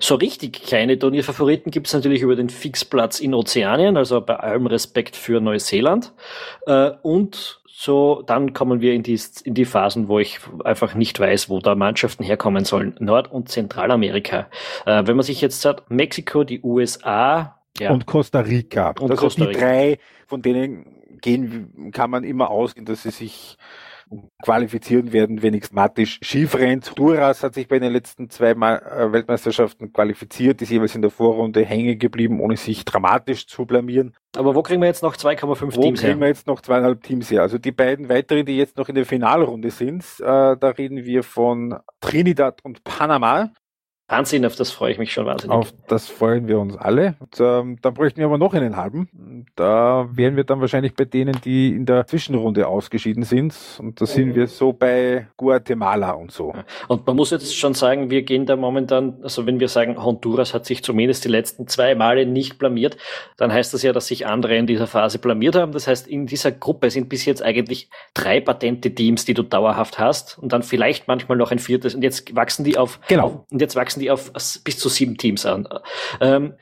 So 0.00 0.16
richtig 0.16 0.64
kleine 0.64 0.98
Turnierfavoriten 0.98 1.70
gibt 1.70 1.86
es 1.86 1.92
natürlich 1.92 2.22
über 2.22 2.34
den 2.34 2.50
Fixplatz 2.50 3.20
in 3.20 3.34
Ozeanien, 3.34 3.96
also 3.96 4.20
bei 4.20 4.36
allem 4.36 4.66
Respekt 4.66 5.14
für 5.14 5.40
Neuseeland. 5.40 6.12
Äh, 6.66 6.90
und 7.02 7.60
so, 7.68 8.22
dann 8.26 8.52
kommen 8.52 8.80
wir 8.80 8.94
in 8.94 9.02
die, 9.02 9.18
in 9.44 9.54
die 9.54 9.64
Phasen, 9.64 10.08
wo 10.08 10.18
ich 10.18 10.40
einfach 10.64 10.94
nicht 10.94 11.18
weiß, 11.18 11.48
wo 11.48 11.60
da 11.60 11.74
Mannschaften 11.74 12.24
herkommen 12.24 12.64
sollen. 12.64 12.96
Nord- 12.98 13.30
und 13.30 13.48
Zentralamerika. 13.48 14.48
Äh, 14.86 15.06
wenn 15.06 15.16
man 15.16 15.24
sich 15.24 15.40
jetzt 15.40 15.60
sagt, 15.60 15.90
Mexiko, 15.90 16.44
die 16.44 16.60
USA, 16.62 17.58
ja. 17.78 17.90
Und 17.90 18.06
Costa 18.06 18.40
Rica. 18.40 18.90
Und 19.00 19.10
also 19.10 19.24
Costa 19.24 19.44
Rica. 19.44 19.58
die 19.58 19.64
drei, 19.64 19.98
von 20.26 20.42
denen 20.42 20.86
gehen, 21.20 21.90
kann 21.92 22.10
man 22.10 22.24
immer 22.24 22.50
ausgehen, 22.50 22.84
dass 22.84 23.04
sie 23.04 23.10
sich 23.10 23.56
qualifizieren 24.42 25.12
werden, 25.12 25.40
schief 26.04 26.54
rennt. 26.54 26.92
Duras 26.98 27.42
hat 27.42 27.54
sich 27.54 27.68
bei 27.68 27.78
den 27.78 27.92
letzten 27.92 28.30
zwei 28.30 28.50
äh, 28.50 29.12
Weltmeisterschaften 29.12 29.92
qualifiziert, 29.92 30.62
ist 30.62 30.70
jeweils 30.70 30.94
in 30.94 31.02
der 31.02 31.10
Vorrunde 31.10 31.64
hängen 31.64 31.98
geblieben, 31.98 32.40
ohne 32.40 32.56
sich 32.56 32.84
dramatisch 32.84 33.46
zu 33.46 33.66
blamieren. 33.66 34.14
Aber 34.36 34.54
wo 34.54 34.62
kriegen 34.62 34.80
wir 34.80 34.88
jetzt 34.88 35.02
noch 35.02 35.16
2,5 35.16 35.58
Teams 35.58 35.76
her? 35.76 35.82
Wo 35.82 35.92
kriegen 35.92 36.20
wir 36.20 36.28
jetzt 36.28 36.46
noch 36.46 36.60
zweieinhalb 36.60 37.02
Teams 37.02 37.30
her? 37.30 37.42
Also 37.42 37.58
die 37.58 37.72
beiden 37.72 38.08
weiteren, 38.08 38.46
die 38.46 38.56
jetzt 38.56 38.76
noch 38.76 38.88
in 38.88 38.94
der 38.94 39.06
Finalrunde 39.06 39.70
sind, 39.70 40.04
äh, 40.20 40.24
da 40.24 40.74
reden 40.76 41.04
wir 41.04 41.22
von 41.22 41.78
Trinidad 42.00 42.64
und 42.64 42.82
Panama. 42.84 43.52
Wahnsinn, 44.12 44.44
auf 44.44 44.56
das 44.56 44.70
freue 44.70 44.92
ich 44.92 44.98
mich 44.98 45.12
schon 45.12 45.24
wahnsinnig. 45.24 45.56
Auf 45.56 45.72
das 45.88 46.06
freuen 46.08 46.46
wir 46.46 46.60
uns 46.60 46.76
alle. 46.76 47.14
Und, 47.18 47.40
ähm, 47.40 47.78
dann 47.80 47.94
bräuchten 47.94 48.18
wir 48.18 48.26
aber 48.26 48.36
noch 48.36 48.52
einen 48.52 48.76
halben. 48.76 49.08
Da 49.56 50.06
wären 50.12 50.36
wir 50.36 50.44
dann 50.44 50.60
wahrscheinlich 50.60 50.94
bei 50.94 51.06
denen, 51.06 51.40
die 51.44 51.68
in 51.68 51.86
der 51.86 52.06
Zwischenrunde 52.06 52.68
ausgeschieden 52.68 53.22
sind. 53.22 53.54
Und 53.78 54.00
da 54.00 54.06
sind 54.06 54.34
wir 54.34 54.46
so 54.48 54.74
bei 54.74 55.28
Guatemala 55.38 56.10
und 56.12 56.30
so. 56.30 56.52
Und 56.88 57.06
man 57.06 57.16
muss 57.16 57.30
jetzt 57.30 57.56
schon 57.56 57.72
sagen, 57.72 58.10
wir 58.10 58.22
gehen 58.22 58.44
da 58.44 58.54
momentan, 58.54 59.18
also 59.22 59.46
wenn 59.46 59.60
wir 59.60 59.68
sagen, 59.68 60.02
Honduras 60.02 60.52
hat 60.52 60.66
sich 60.66 60.82
zumindest 60.84 61.24
die 61.24 61.28
letzten 61.28 61.66
zwei 61.66 61.94
Male 61.94 62.26
nicht 62.26 62.58
blamiert, 62.58 62.98
dann 63.38 63.50
heißt 63.50 63.72
das 63.72 63.82
ja, 63.82 63.92
dass 63.92 64.08
sich 64.08 64.26
andere 64.26 64.56
in 64.56 64.66
dieser 64.66 64.86
Phase 64.86 65.18
blamiert 65.18 65.54
haben. 65.54 65.72
Das 65.72 65.86
heißt, 65.88 66.06
in 66.06 66.26
dieser 66.26 66.52
Gruppe 66.52 66.90
sind 66.90 67.08
bis 67.08 67.24
jetzt 67.24 67.42
eigentlich 67.42 67.88
drei 68.12 68.40
patente 68.40 68.94
Teams, 68.94 69.24
die 69.24 69.32
du 69.32 69.42
dauerhaft 69.42 69.98
hast 69.98 70.38
und 70.38 70.52
dann 70.52 70.62
vielleicht 70.62 71.08
manchmal 71.08 71.38
noch 71.38 71.50
ein 71.50 71.58
viertes. 71.58 71.94
Und 71.94 72.02
jetzt 72.02 72.36
wachsen 72.36 72.64
die 72.64 72.76
auf, 72.76 73.00
genau. 73.08 73.24
Auf, 73.24 73.32
und 73.50 73.60
jetzt 73.60 73.74
wachsen 73.74 74.01
die 74.02 74.10
auf 74.10 74.32
bis 74.64 74.78
zu 74.78 74.88
sieben 74.88 75.16
Teams 75.16 75.46
an. 75.46 75.68
Ähm, 76.20 76.54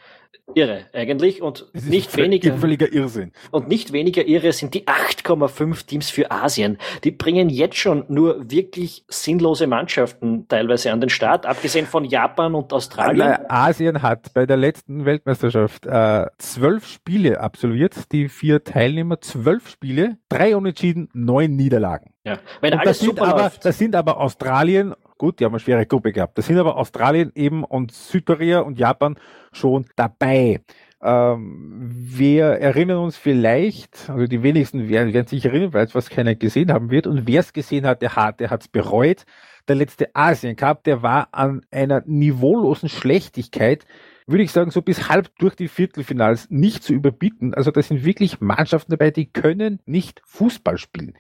irre 0.54 0.86
eigentlich 0.92 1.42
und 1.42 1.66
nicht 1.74 2.16
weniger 2.16 2.56
völliger 2.56 2.92
Irrsinn. 2.92 3.32
Und 3.50 3.68
nicht 3.68 3.92
weniger 3.92 4.26
irre 4.26 4.52
sind 4.52 4.74
die 4.74 4.86
8,5 4.86 5.86
Teams 5.86 6.10
für 6.10 6.30
Asien. 6.30 6.78
Die 7.04 7.10
bringen 7.10 7.48
jetzt 7.48 7.76
schon 7.76 8.04
nur 8.08 8.50
wirklich 8.50 9.04
sinnlose 9.08 9.66
Mannschaften 9.66 10.46
teilweise 10.48 10.92
an 10.92 11.00
den 11.00 11.10
Start, 11.10 11.46
abgesehen 11.46 11.86
von 11.86 12.04
Japan 12.04 12.54
und 12.54 12.72
Australien. 12.72 13.38
Asien 13.48 14.02
hat 14.02 14.32
bei 14.34 14.46
der 14.46 14.56
letzten 14.56 15.04
Weltmeisterschaft 15.04 15.86
äh, 15.86 16.26
zwölf 16.38 16.86
Spiele 16.86 17.40
absolviert, 17.40 18.10
die 18.12 18.28
vier 18.28 18.64
Teilnehmer 18.64 19.20
zwölf 19.20 19.68
Spiele, 19.68 20.18
drei 20.28 20.56
Unentschieden, 20.56 21.08
neun 21.12 21.56
Niederlagen. 21.56 22.12
Ja. 22.24 22.38
Wenn 22.60 22.74
alles 22.74 22.98
das 22.98 23.06
super 23.06 23.28
aber, 23.28 23.42
läuft. 23.42 23.64
Das 23.64 23.78
sind 23.78 23.94
aber 23.94 24.18
Australien 24.18 24.94
Gut, 25.20 25.38
die 25.38 25.44
haben 25.44 25.52
eine 25.52 25.60
schwere 25.60 25.84
Gruppe 25.84 26.12
gehabt. 26.12 26.38
Da 26.38 26.40
sind 26.40 26.56
aber 26.56 26.78
Australien 26.78 27.30
eben 27.34 27.62
und 27.62 27.92
Südkorea 27.92 28.60
und 28.60 28.78
Japan 28.78 29.18
schon 29.52 29.84
dabei. 29.94 30.62
Ähm, 31.02 31.90
wir 31.92 32.46
erinnern 32.46 33.00
uns 33.00 33.18
vielleicht, 33.18 34.08
also 34.08 34.24
die 34.24 34.42
wenigsten 34.42 34.88
werden, 34.88 35.12
werden 35.12 35.26
sich 35.26 35.44
erinnern, 35.44 35.74
weil 35.74 35.84
es 35.84 35.94
was 35.94 36.08
keiner 36.08 36.34
gesehen 36.36 36.72
haben 36.72 36.90
wird. 36.90 37.06
Und 37.06 37.26
wer 37.26 37.40
es 37.40 37.52
gesehen 37.52 37.84
hat, 37.84 38.00
der 38.00 38.16
hat, 38.16 38.40
der 38.40 38.48
hat 38.48 38.62
es 38.62 38.68
bereut. 38.68 39.26
Der 39.68 39.76
letzte 39.76 40.08
Asien 40.14 40.56
Cup, 40.56 40.84
der 40.84 41.02
war 41.02 41.28
an 41.32 41.66
einer 41.70 42.02
niveaulosen 42.06 42.88
Schlechtigkeit, 42.88 43.84
würde 44.30 44.44
ich 44.44 44.52
sagen, 44.52 44.70
so 44.70 44.82
bis 44.82 45.08
halb 45.08 45.30
durch 45.38 45.54
die 45.54 45.68
Viertelfinals 45.68 46.48
nicht 46.50 46.82
zu 46.82 46.92
überbieten. 46.92 47.54
Also 47.54 47.70
da 47.70 47.82
sind 47.82 48.04
wirklich 48.04 48.40
Mannschaften 48.40 48.92
dabei, 48.92 49.10
die 49.10 49.30
können 49.30 49.80
nicht 49.86 50.22
Fußball 50.24 50.78
spielen. 50.78 51.14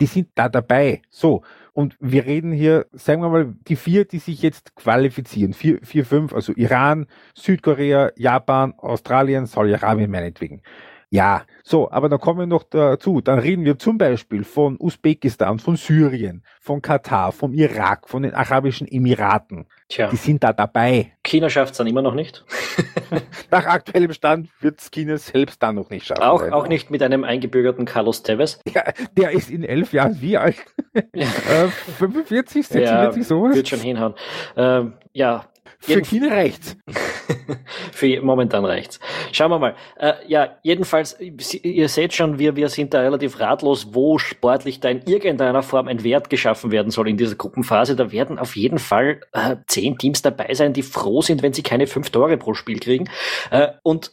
Die 0.00 0.06
sind 0.06 0.30
da 0.34 0.48
dabei. 0.48 1.02
So. 1.10 1.42
Und 1.72 1.96
wir 2.00 2.24
reden 2.24 2.52
hier, 2.52 2.86
sagen 2.92 3.22
wir 3.22 3.28
mal, 3.28 3.54
die 3.68 3.76
vier, 3.76 4.04
die 4.04 4.18
sich 4.18 4.42
jetzt 4.42 4.74
qualifizieren. 4.76 5.52
Vier, 5.52 5.78
vier 5.82 6.04
fünf, 6.04 6.32
also 6.32 6.52
Iran, 6.56 7.06
Südkorea, 7.34 8.10
Japan, 8.16 8.74
Australien, 8.78 9.46
Saudi-Arabien 9.46 10.10
meinetwegen. 10.10 10.62
Ja, 11.14 11.44
so, 11.62 11.92
aber 11.92 12.08
dann 12.08 12.18
kommen 12.18 12.40
wir 12.40 12.46
noch 12.46 12.64
dazu. 12.64 13.20
Dann 13.20 13.38
reden 13.38 13.64
wir 13.64 13.78
zum 13.78 13.98
Beispiel 13.98 14.42
von 14.42 14.76
Usbekistan, 14.80 15.60
von 15.60 15.76
Syrien, 15.76 16.42
von 16.60 16.82
Katar, 16.82 17.30
vom 17.30 17.54
Irak, 17.54 18.08
von 18.08 18.24
den 18.24 18.34
Arabischen 18.34 18.88
Emiraten. 18.88 19.66
Tja. 19.88 20.08
Die 20.10 20.16
sind 20.16 20.42
da 20.42 20.52
dabei. 20.52 21.12
China 21.22 21.48
schafft 21.48 21.70
es 21.70 21.78
dann 21.78 21.86
immer 21.86 22.02
noch 22.02 22.14
nicht. 22.14 22.44
Nach 23.52 23.64
aktuellem 23.64 24.12
Stand 24.12 24.48
wird 24.60 24.80
es 24.80 24.90
China 24.90 25.16
selbst 25.16 25.62
dann 25.62 25.76
noch 25.76 25.88
nicht 25.88 26.04
schaffen. 26.04 26.24
Auch, 26.24 26.50
auch 26.50 26.66
nicht 26.66 26.90
mit 26.90 27.00
einem 27.00 27.22
eingebürgerten 27.22 27.84
Carlos 27.84 28.24
Tevez. 28.24 28.58
Ja, 28.74 28.82
der 29.16 29.30
ist 29.30 29.50
in 29.50 29.62
elf 29.62 29.92
Jahren 29.92 30.20
wie 30.20 30.36
alt? 30.36 30.56
Ja. 31.14 31.26
äh, 31.64 31.68
45, 31.96 32.66
46, 32.66 32.72
ja, 32.82 33.22
sowas? 33.22 33.54
Wird 33.54 33.68
schon 33.68 33.78
hinhauen. 33.78 34.14
Ähm, 34.56 34.94
ja, 35.12 35.44
für 35.84 36.02
China 36.02 36.28
reicht's. 36.28 36.76
Für 37.92 38.20
momentan 38.22 38.64
reicht's. 38.64 39.00
Schauen 39.32 39.50
wir 39.50 39.58
mal. 39.58 39.74
Äh, 39.96 40.14
ja, 40.26 40.56
jedenfalls, 40.62 41.16
ihr 41.20 41.88
seht 41.88 42.12
schon, 42.14 42.38
wir, 42.38 42.56
wir 42.56 42.68
sind 42.68 42.94
da 42.94 43.00
relativ 43.00 43.38
ratlos, 43.40 43.88
wo 43.92 44.18
sportlich 44.18 44.80
da 44.80 44.88
in 44.88 45.02
irgendeiner 45.06 45.62
Form 45.62 45.88
ein 45.88 46.04
Wert 46.04 46.30
geschaffen 46.30 46.70
werden 46.70 46.90
soll 46.90 47.08
in 47.08 47.16
dieser 47.16 47.36
Gruppenphase. 47.36 47.96
Da 47.96 48.12
werden 48.12 48.38
auf 48.38 48.56
jeden 48.56 48.78
Fall 48.78 49.20
äh, 49.32 49.56
zehn 49.66 49.98
Teams 49.98 50.22
dabei 50.22 50.54
sein, 50.54 50.72
die 50.72 50.82
froh 50.82 51.22
sind, 51.22 51.42
wenn 51.42 51.52
sie 51.52 51.62
keine 51.62 51.86
fünf 51.86 52.10
Tore 52.10 52.36
pro 52.36 52.54
Spiel 52.54 52.78
kriegen. 52.78 53.08
Äh, 53.50 53.68
und 53.82 54.12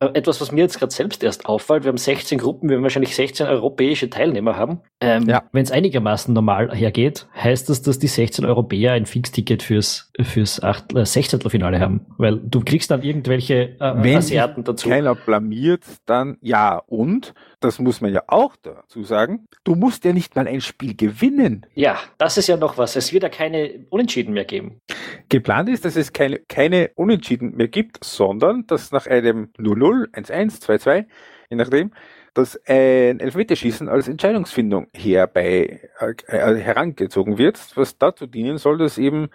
etwas, 0.00 0.40
was 0.40 0.50
mir 0.50 0.62
jetzt 0.62 0.78
gerade 0.78 0.92
selbst 0.92 1.22
erst 1.22 1.46
auffällt, 1.46 1.84
wir 1.84 1.90
haben 1.90 1.98
16 1.98 2.38
Gruppen, 2.38 2.68
wir 2.68 2.76
werden 2.76 2.82
wahrscheinlich 2.82 3.14
16 3.14 3.46
europäische 3.46 4.08
Teilnehmer 4.08 4.56
haben. 4.56 4.80
Ähm, 5.00 5.28
ja. 5.28 5.42
Wenn 5.52 5.62
es 5.62 5.70
einigermaßen 5.70 6.32
normal 6.32 6.74
hergeht, 6.74 7.28
heißt 7.36 7.68
das, 7.68 7.82
dass 7.82 7.98
die 7.98 8.06
16 8.06 8.46
Europäer 8.46 8.92
ein 8.92 9.04
Fixticket 9.04 9.62
fürs, 9.62 10.10
fürs 10.18 10.62
8, 10.62 10.96
äh, 10.96 11.04
16. 11.04 11.40
Finale 11.50 11.80
haben. 11.80 12.06
Weil 12.16 12.38
du 12.38 12.60
kriegst 12.60 12.90
dann 12.90 13.02
irgendwelche 13.02 13.78
äh, 13.78 13.94
Wenn 13.96 14.16
Asiaten 14.16 14.64
dazu. 14.64 14.88
Wenn 14.88 14.96
keiner 14.96 15.14
blamiert, 15.14 15.84
dann 16.06 16.38
ja. 16.40 16.78
Und, 16.86 17.34
das 17.60 17.78
muss 17.78 18.00
man 18.00 18.12
ja 18.12 18.22
auch 18.26 18.56
dazu 18.56 19.04
sagen, 19.04 19.46
du 19.64 19.74
musst 19.74 20.04
ja 20.04 20.12
nicht 20.12 20.34
mal 20.34 20.48
ein 20.48 20.60
Spiel 20.60 20.96
gewinnen. 20.96 21.66
Ja, 21.74 21.98
das 22.18 22.38
ist 22.38 22.48
ja 22.48 22.56
noch 22.56 22.78
was. 22.78 22.96
Es 22.96 23.12
wird 23.12 23.22
ja 23.22 23.28
keine 23.28 23.86
Unentschieden 23.90 24.32
mehr 24.32 24.46
geben. 24.46 24.80
Geplant 25.28 25.68
ist, 25.68 25.84
dass 25.84 25.96
es 25.96 26.12
keine, 26.12 26.38
keine 26.38 26.90
Unentschieden 26.94 27.56
mehr 27.56 27.68
gibt, 27.68 28.02
sondern 28.02 28.66
dass 28.66 28.92
nach 28.92 29.06
einem 29.06 29.50
0-0, 29.58 30.10
1-1, 30.12 30.62
2-2, 30.62 31.06
je 31.50 31.56
nachdem, 31.56 31.92
dass 32.34 32.60
ein 32.66 33.20
Elfmeterschießen 33.20 33.88
als 33.88 34.08
Entscheidungsfindung 34.08 34.86
herbei 34.94 35.90
äh, 35.98 36.54
herangezogen 36.56 37.38
wird, 37.38 37.58
was 37.74 37.98
dazu 37.98 38.26
dienen 38.26 38.58
soll, 38.58 38.78
dass 38.78 38.98
eben 38.98 39.28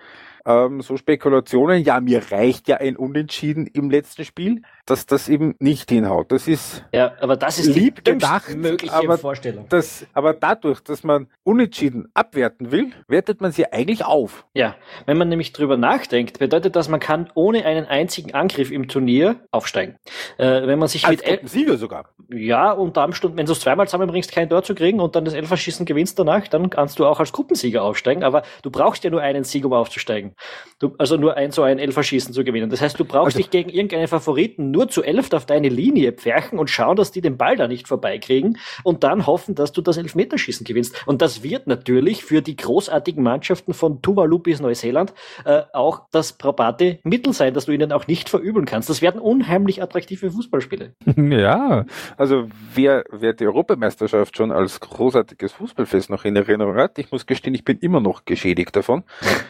ähm, 0.46 0.82
so 0.82 0.98
Spekulationen, 0.98 1.84
ja, 1.84 2.00
mir 2.00 2.22
reicht 2.32 2.68
ja 2.68 2.78
ein 2.78 2.96
Unentschieden 2.96 3.68
im 3.68 3.90
letzten 3.90 4.26
Spiel, 4.26 4.62
dass 4.86 5.06
das 5.06 5.28
eben 5.28 5.56
nicht 5.60 5.90
hinhaut. 5.90 6.32
Das 6.32 6.48
ist 6.48 6.86
ja, 6.94 7.14
aber 7.20 7.36
das 7.36 7.58
ist 7.58 7.74
lieb 7.76 8.06
gedacht, 8.06 8.56
mögliche 8.56 8.94
aber 8.94 9.18
Vorstellung. 9.18 9.66
Das, 9.70 10.06
aber 10.14 10.34
dadurch, 10.34 10.82
dass 10.82 11.04
man 11.04 11.28
Unentschieden 11.44 12.10
abwerten 12.14 12.72
will, 12.72 12.92
wertet 13.08 13.42
man 13.42 13.52
sie 13.52 13.72
eigentlich 13.72 14.06
auf. 14.06 14.46
Ja, 14.54 14.76
wenn 15.06 15.18
man 15.18 15.30
nämlich 15.30 15.54
drüber 15.54 15.78
nachdenkt, 15.78 16.40
bedeutet 16.40 16.76
das, 16.76 16.90
man 16.90 17.00
kann 17.00 17.32
ohne 17.34 17.66
einen 17.66 17.86
einzigen 17.86 18.34
Angriff 18.34 18.72
im 18.72 18.88
Turnier 18.88 19.38
aufsteigen. 19.52 19.96
Äh, 20.38 20.68
wenn 20.68 20.78
man 20.78 20.88
sich 20.88 21.06
Als 21.06 21.24
mit 21.26 21.50
Sieger 21.50 21.78
sogar. 21.78 22.10
Ja, 22.30 22.72
unter 22.72 23.04
Umständen, 23.06 23.38
wenn 23.38 23.46
du 23.46 23.52
es 23.52 23.60
zweimal 23.60 23.88
zusammenbringst, 23.88 24.32
kein 24.32 24.50
Tor 24.50 24.64
zu 24.64 24.76
kriegen 24.76 25.00
und 25.00 25.16
dann 25.16 25.26
das 25.26 25.34
Elferschießen 25.34 25.86
gewinnst 25.86 26.20
danach, 26.20 26.48
dann 26.48 26.70
kannst 26.70 27.00
du 27.00 27.06
auch 27.06 27.20
als 27.20 27.32
Gruppensieger 27.32 27.84
aufsteigen. 27.84 28.24
Aber 28.24 28.44
du 28.62 28.70
brauchst 28.70 29.04
ja 29.04 29.10
nur 29.10 29.22
einen 29.22 29.44
Sieg, 29.44 29.66
um 29.66 29.74
aufzusteigen. 29.74 30.35
Du, 30.80 30.94
also 30.98 31.16
nur 31.16 31.38
ein 31.38 31.52
zu 31.52 31.64
ein 31.64 31.80
Elferschießen 31.80 32.34
zu 32.34 32.44
gewinnen. 32.44 32.70
Das 32.70 32.82
heißt, 32.82 33.00
du 33.00 33.06
brauchst 33.06 33.36
also, 33.36 33.38
dich 33.38 33.50
gegen 33.50 33.70
irgendeinen 33.70 34.08
Favoriten 34.08 34.72
nur 34.72 34.90
zu 34.90 35.04
elf 35.04 35.32
auf 35.32 35.46
deine 35.46 35.70
Linie 35.70 36.12
pferchen 36.12 36.60
und 36.60 36.70
schauen, 36.70 36.98
dass 36.98 37.12
die 37.12 37.22
den 37.22 37.38
Ball 37.38 37.56
da 37.56 37.68
nicht 37.68 37.88
vorbeikriegen 37.88 38.58
und 38.84 39.04
dann 39.04 39.26
hoffen, 39.26 39.56
dass 39.56 39.72
du 39.72 39.82
das 39.82 39.98
Elfmeterschießen 39.98 40.66
gewinnst. 40.66 41.08
Und 41.08 41.22
das 41.22 41.44
wird 41.44 41.68
natürlich 41.68 42.26
für 42.26 42.42
die 42.42 42.58
großartigen 42.58 43.24
Mannschaften 43.24 43.74
von 43.74 44.02
Tuvalu 44.02 44.40
bis 44.40 44.60
Neuseeland 44.60 45.14
äh, 45.46 45.64
auch 45.72 46.02
das 46.12 46.34
probate 46.34 47.00
Mittel 47.04 47.32
sein, 47.32 47.54
dass 47.54 47.66
du 47.66 47.72
ihnen 47.72 47.94
auch 47.94 48.08
nicht 48.08 48.28
verübeln 48.28 48.66
kannst. 48.66 48.90
Das 48.90 49.02
werden 49.02 49.22
unheimlich 49.22 49.82
attraktive 49.82 50.32
Fußballspiele. 50.32 50.94
Ja, 51.36 51.86
also 52.18 52.48
wer, 52.74 53.04
wer 53.12 53.34
die 53.34 53.46
Europameisterschaft 53.46 54.38
schon 54.38 54.52
als 54.52 54.80
großartiges 54.80 55.54
Fußballfest 55.54 56.10
noch 56.10 56.24
in 56.24 56.36
Erinnerung 56.36 56.76
hat, 56.76 56.98
ich 57.00 57.12
muss 57.12 57.26
gestehen, 57.26 57.56
ich 57.56 57.64
bin 57.64 57.80
immer 57.80 58.00
noch 58.00 58.26
geschädigt 58.26 58.76
davon. 58.76 59.04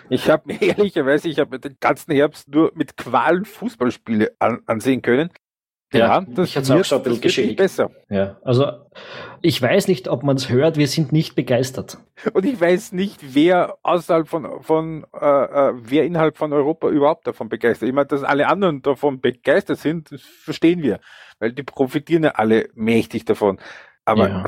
Ich 0.10 0.30
habe 0.30 0.44
mir 0.62 0.75
ehrlicherweise, 0.77 1.29
ich 1.29 1.39
habe 1.39 1.60
den 1.60 1.77
ganzen 1.79 2.13
Herbst 2.13 2.48
nur 2.50 2.72
mit 2.75 2.98
Qualen 2.98 3.46
Fußballspiele 3.46 4.36
an, 4.39 4.62
ansehen 4.65 5.01
können. 5.01 5.29
Ja, 5.94 6.00
ja 6.00 6.22
das 6.22 6.50
ich 6.50 6.55
wird, 6.55 6.72
auch 6.72 6.86
schon 6.86 6.98
ein 7.00 7.03
bisschen 7.03 7.22
geschädigt. 7.22 7.58
besser. 7.58 7.91
Ja, 8.10 8.38
also 8.44 8.72
ich 9.41 9.62
weiß 9.62 9.88
nicht, 9.88 10.08
ob 10.08 10.24
man 10.24 10.36
es 10.36 10.50
hört, 10.50 10.77
wir 10.77 10.88
sind 10.88 11.12
nicht 11.12 11.36
begeistert. 11.36 12.00
Und 12.34 12.46
ich 12.46 12.60
weiß 12.60 12.91
nicht, 12.94 13.36
wer 13.36 13.77
außerhalb 13.84 14.27
von, 14.27 14.62
von 14.62 15.05
äh, 15.13 15.25
äh, 15.25 15.74
wer 15.75 16.05
innerhalb 16.05 16.38
von 16.38 16.51
Europa 16.53 16.89
überhaupt 16.89 17.27
davon 17.27 17.50
begeistert. 17.50 17.88
Ich 17.88 17.96
meine, 17.96 18.08
dass 18.08 18.24
alle 18.24 18.48
anderen 18.48 18.82
davon 18.82 19.22
begeistert 19.22 19.79
sind, 19.79 20.12
das 20.12 20.22
verstehen 20.22 20.82
wir, 20.82 21.00
weil 21.39 21.53
die 21.53 21.63
profitieren 21.63 22.24
ja 22.24 22.32
alle 22.32 22.70
mächtig 22.74 23.25
davon. 23.25 23.60
Aber 24.05 24.29
ja, 24.29 24.46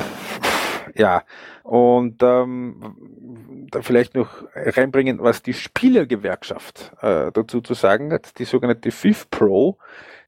ja. 0.96 1.24
Und 1.67 2.24
ähm, 2.24 3.67
da 3.71 3.81
vielleicht 3.81 4.15
noch 4.15 4.29
reinbringen, 4.55 5.19
was 5.19 5.43
die 5.43 5.53
Spielergewerkschaft 5.53 6.93
äh, 7.01 7.29
dazu 7.33 7.59
zu 7.59 7.74
sagen 7.74 8.13
hat, 8.13 8.39
die 8.39 8.45
sogenannte 8.45 8.89
FIF 8.89 9.29
Pro 9.29 9.77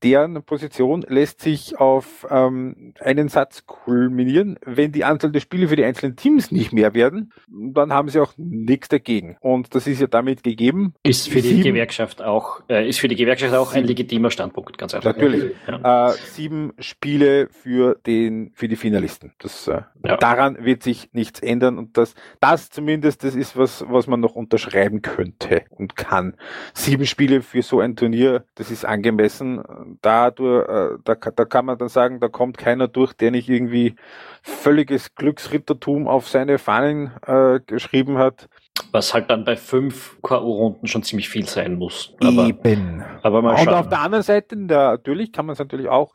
deren 0.03 0.43
Position 0.43 1.03
lässt 1.08 1.41
sich 1.41 1.77
auf 1.77 2.25
ähm, 2.29 2.93
einen 3.00 3.27
Satz 3.27 3.65
kulminieren. 3.65 4.58
Wenn 4.65 4.91
die 4.91 5.03
Anzahl 5.03 5.31
der 5.31 5.39
Spiele 5.39 5.67
für 5.67 5.75
die 5.75 5.84
einzelnen 5.84 6.15
Teams 6.15 6.51
nicht 6.51 6.72
mehr 6.72 6.93
werden, 6.93 7.34
dann 7.48 7.91
haben 7.91 8.10
sie 8.10 8.19
auch 8.19 8.34
nichts 8.38 8.88
dagegen. 8.88 9.38
Und 9.41 9.75
das 9.75 9.88
ist 9.88 10.00
ja 10.00 10.08
damit 10.08 10.43
gegeben. 10.43 10.93
Ist 11.03 11.29
für 11.29 11.41
die 11.41 11.50
sieben, 11.50 11.63
Gewerkschaft 11.63 12.22
auch, 12.22 12.62
äh, 12.69 12.88
ist 12.88 13.00
für 13.00 13.08
die 13.08 13.15
Gewerkschaft 13.15 13.53
auch 13.53 13.74
ein 13.74 13.86
legitimer 13.86 14.31
Standpunkt, 14.31 14.77
ganz 14.77 14.93
einfach. 14.93 15.15
Natürlich. 15.15 15.53
Ja. 15.67 16.10
Äh, 16.10 16.13
sieben 16.13 16.74
Spiele 16.79 17.50
für 17.51 17.96
den, 18.05 18.51
für 18.53 18.67
die 18.67 18.75
Finalisten. 18.75 19.34
Das, 19.39 19.67
äh, 19.67 19.81
ja. 20.05 20.17
daran 20.17 20.63
wird 20.63 20.84
sich 20.84 21.10
nichts 21.30 21.40
ändern 21.42 21.78
und 21.78 21.98
das, 21.98 22.16
das 22.40 22.70
zumindest, 22.70 23.24
das 23.24 23.36
ist 23.36 23.56
was, 23.56 23.86
was 23.88 24.08
man 24.08 24.20
noch 24.20 24.36
unterschreiben 24.36 25.02
könnte 25.02 25.64
und 25.70 25.96
kann. 25.96 26.36
Sieben 26.74 27.06
Spiele 27.06 27.42
für 27.42 27.62
so 27.62 27.80
ein 27.80 27.96
Turnier, 27.96 28.46
das 28.56 28.72
ist 28.72 28.86
angemessen 28.86 29.64
da, 30.02 30.28
äh, 30.28 30.98
da, 31.04 31.16
da 31.16 31.46
kann 31.46 31.66
man 31.66 31.78
dann 31.78 31.90
sagen, 31.90 32.20
da 32.20 32.28
kommt 32.28 32.58
keiner 32.58 32.88
durch, 32.88 33.14
der 33.14 33.32
nicht 33.32 33.50
irgendwie 33.50 33.96
völliges 34.42 35.16
Glücksrittertum 35.16 36.08
auf 36.08 36.28
seine 36.28 36.58
Fahnen 36.58 37.12
äh, 37.26 37.60
geschrieben 37.66 38.18
hat. 38.18 38.50
Was 38.92 39.14
halt 39.14 39.30
dann 39.30 39.44
bei 39.44 39.56
fünf 39.56 40.18
K.O.-Runden 40.22 40.88
schon 40.88 41.04
ziemlich 41.04 41.30
viel 41.30 41.46
sein 41.46 41.76
muss. 41.76 42.16
Aber, 42.24 42.48
Eben. 42.48 43.04
Aber 43.22 43.42
mal 43.42 43.58
schauen. 43.58 43.68
Und 43.68 43.74
auf 43.74 43.90
der 43.90 44.00
anderen 44.00 44.24
Seite, 44.24 44.56
natürlich 44.56 45.32
kann 45.32 45.46
man 45.46 45.54
es 45.54 45.60
natürlich 45.60 45.90
auch 45.90 46.14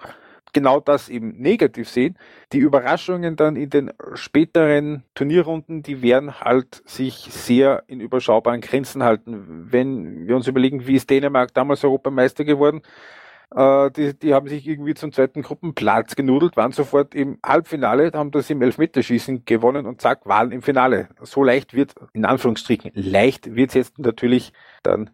genau 0.54 0.80
das 0.80 1.10
eben 1.10 1.34
negativ 1.36 1.90
sehen. 1.90 2.16
Die 2.52 2.58
Überraschungen 2.58 3.36
dann 3.36 3.56
in 3.56 3.68
den 3.68 3.92
späteren 4.14 5.02
Turnierrunden, 5.14 5.82
die 5.82 6.00
werden 6.00 6.40
halt 6.40 6.82
sich 6.86 7.14
sehr 7.14 7.82
in 7.86 8.00
überschaubaren 8.00 8.62
Grenzen 8.62 9.02
halten. 9.02 9.70
Wenn 9.70 10.26
wir 10.26 10.36
uns 10.36 10.46
überlegen, 10.46 10.86
wie 10.86 10.94
ist 10.94 11.10
Dänemark 11.10 11.52
damals 11.52 11.84
Europameister 11.84 12.44
geworden, 12.44 12.80
äh, 13.54 13.90
die, 13.90 14.18
die 14.18 14.34
haben 14.34 14.48
sich 14.48 14.66
irgendwie 14.66 14.94
zum 14.94 15.12
zweiten 15.12 15.42
Gruppenplatz 15.42 16.16
genudelt, 16.16 16.56
waren 16.56 16.72
sofort 16.72 17.14
im 17.14 17.38
Halbfinale, 17.44 18.10
haben 18.12 18.30
das 18.30 18.50
im 18.50 18.62
Elfmeterschießen 18.62 19.44
gewonnen 19.44 19.86
und 19.86 20.00
zack, 20.00 20.26
waren 20.26 20.50
im 20.52 20.62
Finale. 20.62 21.08
So 21.22 21.44
leicht 21.44 21.74
wird, 21.74 21.94
in 22.12 22.24
Anführungsstrichen, 22.24 22.90
leicht 22.94 23.54
wird 23.54 23.70
es 23.70 23.74
jetzt 23.74 23.98
natürlich 23.98 24.52
dann 24.82 25.10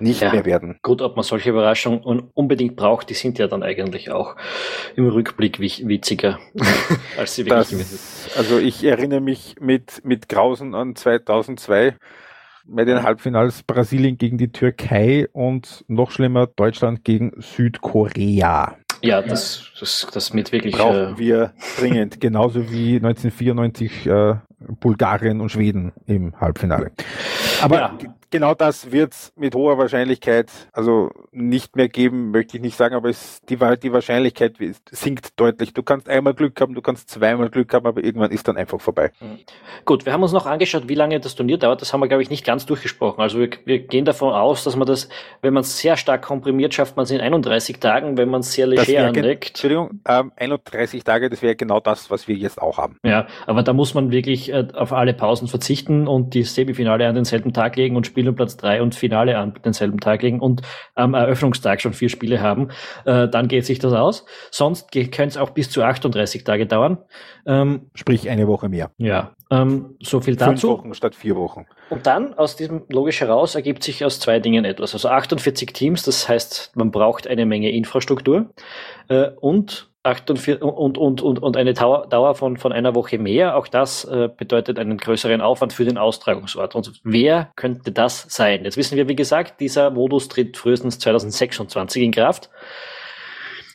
nicht 0.00 0.22
ja, 0.22 0.32
mehr 0.32 0.44
werden. 0.44 0.78
Gut, 0.82 1.02
ob 1.02 1.16
man 1.16 1.24
solche 1.24 1.50
Überraschungen 1.50 2.30
unbedingt 2.34 2.76
braucht, 2.76 3.10
die 3.10 3.14
sind 3.14 3.38
ja 3.38 3.46
dann 3.46 3.62
eigentlich 3.62 4.10
auch 4.10 4.36
im 4.96 5.08
Rückblick 5.08 5.60
witziger, 5.60 6.38
als 7.18 7.34
sie 7.34 7.44
wirklich 7.44 7.78
das, 7.78 8.36
Also 8.36 8.58
ich 8.58 8.84
erinnere 8.84 9.20
mich 9.20 9.56
mit, 9.60 10.04
mit 10.04 10.28
Grausen 10.28 10.74
an 10.74 10.96
2002, 10.96 11.96
bei 12.66 12.84
den 12.84 13.02
Halbfinals 13.02 13.62
Brasilien 13.62 14.18
gegen 14.18 14.38
die 14.38 14.52
Türkei 14.52 15.28
und 15.32 15.84
noch 15.88 16.10
schlimmer 16.10 16.46
Deutschland 16.46 17.04
gegen 17.04 17.32
Südkorea. 17.38 18.76
Ja, 19.02 19.20
das, 19.20 19.72
das, 19.80 20.06
das 20.12 20.32
mit 20.32 20.52
wirklich. 20.52 20.76
Brauchen 20.76 21.14
äh, 21.14 21.18
wir 21.18 21.52
dringend, 21.78 22.20
genauso 22.20 22.70
wie 22.70 22.96
1994 22.96 24.06
äh, 24.06 24.34
Bulgarien 24.80 25.40
und 25.40 25.50
Schweden 25.50 25.92
im 26.06 26.38
Halbfinale. 26.40 26.92
Aber 27.60 27.76
ja 27.76 27.98
genau 28.32 28.54
das 28.54 28.90
wird 28.90 29.12
es 29.12 29.32
mit 29.36 29.54
hoher 29.54 29.78
Wahrscheinlichkeit 29.78 30.50
also 30.72 31.10
nicht 31.30 31.76
mehr 31.76 31.88
geben, 31.88 32.32
möchte 32.32 32.56
ich 32.56 32.62
nicht 32.62 32.76
sagen, 32.76 32.96
aber 32.96 33.08
es, 33.08 33.40
die, 33.48 33.56
die 33.56 33.92
Wahrscheinlichkeit 33.92 34.56
sinkt 34.90 35.38
deutlich. 35.38 35.72
Du 35.72 35.82
kannst 35.82 36.08
einmal 36.08 36.34
Glück 36.34 36.60
haben, 36.60 36.74
du 36.74 36.82
kannst 36.82 37.10
zweimal 37.10 37.50
Glück 37.50 37.72
haben, 37.72 37.86
aber 37.86 38.02
irgendwann 38.02 38.32
ist 38.32 38.48
dann 38.48 38.56
einfach 38.56 38.80
vorbei. 38.80 39.12
Mhm. 39.20 39.38
Gut, 39.84 40.04
wir 40.06 40.12
haben 40.12 40.22
uns 40.22 40.32
noch 40.32 40.46
angeschaut, 40.46 40.88
wie 40.88 40.94
lange 40.94 41.20
das 41.20 41.36
Turnier 41.36 41.58
dauert. 41.58 41.80
Das 41.80 41.92
haben 41.92 42.00
wir, 42.00 42.08
glaube 42.08 42.22
ich, 42.22 42.30
nicht 42.30 42.44
ganz 42.44 42.66
durchgesprochen. 42.66 43.20
Also 43.20 43.38
wir, 43.38 43.50
wir 43.64 43.78
gehen 43.78 44.04
davon 44.04 44.32
aus, 44.32 44.64
dass 44.64 44.74
man 44.74 44.86
das, 44.86 45.08
wenn 45.42 45.54
man 45.54 45.60
es 45.60 45.78
sehr 45.78 45.96
stark 45.96 46.22
komprimiert, 46.22 46.74
schafft 46.74 46.96
man 46.96 47.04
es 47.04 47.10
in 47.10 47.20
31 47.20 47.78
Tagen, 47.78 48.16
wenn 48.16 48.28
man 48.28 48.40
es 48.40 48.52
sehr 48.52 48.66
leger 48.66 49.06
anlegt. 49.06 49.50
Entschuldigung, 49.50 50.00
ähm, 50.08 50.32
31 50.36 51.04
Tage, 51.04 51.30
das 51.30 51.42
wäre 51.42 51.54
genau 51.54 51.80
das, 51.80 52.10
was 52.10 52.26
wir 52.26 52.34
jetzt 52.34 52.60
auch 52.60 52.78
haben. 52.78 52.96
Ja, 53.04 53.26
aber 53.46 53.62
da 53.62 53.72
muss 53.72 53.94
man 53.94 54.10
wirklich 54.10 54.52
äh, 54.52 54.66
auf 54.74 54.92
alle 54.92 55.14
Pausen 55.14 55.48
verzichten 55.48 56.08
und 56.08 56.34
die 56.34 56.44
Semifinale 56.44 57.06
an 57.06 57.14
denselben 57.14 57.52
Tag 57.52 57.76
legen 57.76 57.96
und 57.96 58.06
spielen 58.06 58.21
Spiel 58.22 58.28
um 58.28 58.36
Platz 58.36 58.56
drei 58.56 58.80
und 58.80 58.94
Finale 58.94 59.36
an 59.36 59.54
denselben 59.64 59.98
Tag 59.98 60.22
legen 60.22 60.38
und 60.38 60.62
am 60.94 61.14
Eröffnungstag 61.14 61.80
schon 61.80 61.92
vier 61.92 62.08
Spiele 62.08 62.40
haben, 62.40 62.68
äh, 63.04 63.28
dann 63.28 63.48
geht 63.48 63.66
sich 63.66 63.80
das 63.80 63.92
aus. 63.92 64.24
Sonst 64.52 64.92
könnte 64.92 65.24
es 65.24 65.36
auch 65.36 65.50
bis 65.50 65.70
zu 65.70 65.82
38 65.82 66.44
Tage 66.44 66.66
dauern. 66.66 66.98
Ähm, 67.46 67.90
Sprich 67.94 68.30
eine 68.30 68.46
Woche 68.46 68.68
mehr. 68.68 68.92
Ja, 68.96 69.32
ähm, 69.50 69.96
so 70.00 70.20
viel 70.20 70.36
dazu. 70.36 70.68
Fünf 70.68 70.78
Wochen 70.78 70.94
statt 70.94 71.16
vier 71.16 71.34
Wochen. 71.34 71.66
Und 71.90 72.06
dann 72.06 72.34
aus 72.34 72.54
diesem 72.54 72.84
logisch 72.88 73.20
heraus 73.20 73.56
ergibt 73.56 73.82
sich 73.82 74.04
aus 74.04 74.20
zwei 74.20 74.38
Dingen 74.38 74.64
etwas. 74.64 74.94
Also 74.94 75.08
48 75.08 75.72
Teams, 75.72 76.04
das 76.04 76.28
heißt, 76.28 76.76
man 76.76 76.92
braucht 76.92 77.26
eine 77.26 77.44
Menge 77.44 77.70
Infrastruktur 77.70 78.50
äh, 79.08 79.30
und 79.40 79.91
48 80.04 80.62
und, 80.62 80.98
und, 80.98 81.22
und, 81.22 81.38
und 81.38 81.56
eine 81.56 81.74
Dauer 81.74 82.34
von, 82.34 82.56
von 82.56 82.72
einer 82.72 82.94
Woche 82.94 83.18
mehr. 83.18 83.56
Auch 83.56 83.68
das 83.68 84.04
äh, 84.04 84.28
bedeutet 84.36 84.78
einen 84.78 84.98
größeren 84.98 85.40
Aufwand 85.40 85.72
für 85.72 85.84
den 85.84 85.98
Austragungsort. 85.98 86.74
Und 86.74 87.00
wer 87.04 87.52
könnte 87.54 87.92
das 87.92 88.26
sein? 88.28 88.64
Jetzt 88.64 88.76
wissen 88.76 88.96
wir, 88.96 89.08
wie 89.08 89.16
gesagt, 89.16 89.60
dieser 89.60 89.90
Modus 89.90 90.28
tritt 90.28 90.56
frühestens 90.56 90.98
2026 90.98 92.02
in 92.02 92.10
Kraft. 92.10 92.50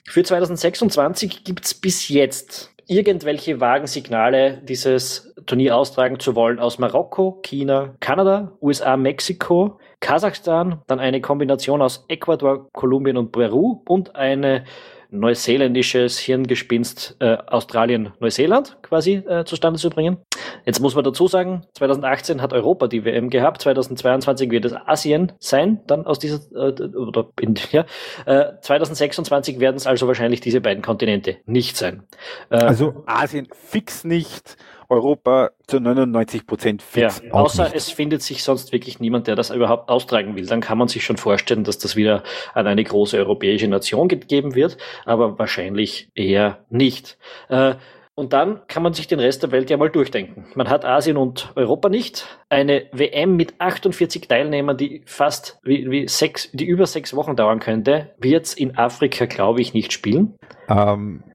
Für 0.06 0.24
2026 0.24 1.44
gibt's 1.44 1.74
bis 1.74 2.10
jetzt 2.10 2.74
irgendwelche 2.88 3.60
vagen 3.60 3.88
Signale, 3.88 4.62
dieses 4.64 5.34
Turnier 5.46 5.76
austragen 5.76 6.20
zu 6.20 6.36
wollen 6.36 6.60
aus 6.60 6.80
Marokko, 6.80 7.40
China, 7.44 7.96
Kanada, 8.00 8.54
USA, 8.62 8.98
Mexiko, 8.98 9.80
Kasachstan, 10.00 10.82
dann 10.88 11.00
eine 11.00 11.22
Kombination 11.22 11.82
aus 11.82 12.06
Ecuador, 12.08 12.70
Kolumbien 12.72 13.18
und 13.18 13.32
Peru 13.32 13.82
und 13.88 14.16
eine 14.16 14.64
neuseeländisches 15.10 16.20
Hirngespinst 16.20 17.18
äh, 17.20 17.38
Australien-Neuseeland 17.48 18.78
quasi 18.82 19.24
äh, 19.28 19.46
zustande 19.46 19.80
zu 19.80 19.90
bringen. 19.90 20.18
Jetzt 20.66 20.80
muss 20.80 20.96
man 20.96 21.04
dazu 21.04 21.28
sagen, 21.28 21.64
2018 21.74 22.42
hat 22.42 22.54
Europa 22.54 22.88
die 22.88 23.06
WM 23.06 23.30
gehabt, 23.30 23.62
2022 23.62 24.52
wird 24.52 24.66
es 24.66 24.74
Asien 24.74 25.32
sein, 25.40 25.82
dann 25.88 26.06
aus 26.06 26.20
dieser, 26.20 26.40
äh, 26.56 26.82
oder 26.96 27.30
in, 27.40 27.56
ja, 27.72 27.86
äh, 28.26 28.54
2026 28.62 29.60
werden 29.60 29.78
es 29.78 29.88
also 29.88 30.08
wahrscheinlich 30.08 30.42
diese 30.42 30.62
beiden 30.62 30.84
Kontinente 30.84 31.38
nicht 31.46 31.78
sein. 31.78 32.04
Äh, 32.50 32.58
also 32.58 33.04
Asien 33.06 33.48
fix 33.54 34.04
nicht 34.04 34.58
Europa 34.90 35.52
zu 35.68 35.80
99 35.80 36.48
Prozent 36.48 36.82
fix. 36.82 37.22
Ja, 37.24 37.32
außer 37.32 37.66
nicht. 37.66 37.76
es 37.76 37.92
findet 37.92 38.22
sich 38.22 38.44
sonst 38.44 38.72
wirklich 38.72 39.00
niemand, 39.00 39.28
der 39.28 39.36
das 39.36 39.50
überhaupt 39.50 39.90
austragen 39.90 40.36
will. 40.36 40.46
Dann 40.46 40.62
kann 40.62 40.78
man 40.78 40.88
sich 40.88 41.04
schon 41.04 41.18
vorstellen, 41.18 41.64
dass 41.64 41.78
das 41.78 41.96
wieder 41.96 42.24
an 42.54 42.68
eine 42.68 42.84
große 42.84 43.18
europäische 43.18 43.68
Nation 43.68 44.08
gegeben 44.08 44.56
wird, 44.56 44.78
aber 45.06 45.38
wahrscheinlich 45.38 46.10
eher 46.16 46.60
nicht. 46.70 47.18
Äh, 47.50 47.76
Und 48.20 48.34
dann 48.34 48.62
kann 48.68 48.82
man 48.82 48.94
sich 48.94 49.06
den 49.06 49.20
Rest 49.20 49.44
der 49.44 49.52
Welt 49.52 49.70
ja 49.70 49.78
mal 49.78 49.92
durchdenken. 49.92 50.48
Man 50.56 50.70
hat 50.70 50.84
Asien 50.84 51.18
und 51.18 51.52
Europa 51.56 51.88
nicht. 51.88 52.26
Eine 52.50 52.88
WM 52.92 53.36
mit 53.36 53.62
48 53.62 54.28
Teilnehmern, 54.28 54.76
die 54.76 55.04
fast 55.06 55.60
wie, 55.62 55.92
wie 55.92 56.08
sechs, 56.08 56.50
die 56.52 56.66
über 56.66 56.88
sechs 56.88 57.16
Wochen 57.16 57.36
dauern 57.36 57.60
könnte, 57.60 58.16
wird 58.18 58.52
in 58.56 58.76
Afrika, 58.76 59.26
glaube 59.26 59.62
ich, 59.62 59.76
nicht 59.76 59.94
spielen. 59.94 60.36
Ähm, 60.68 61.26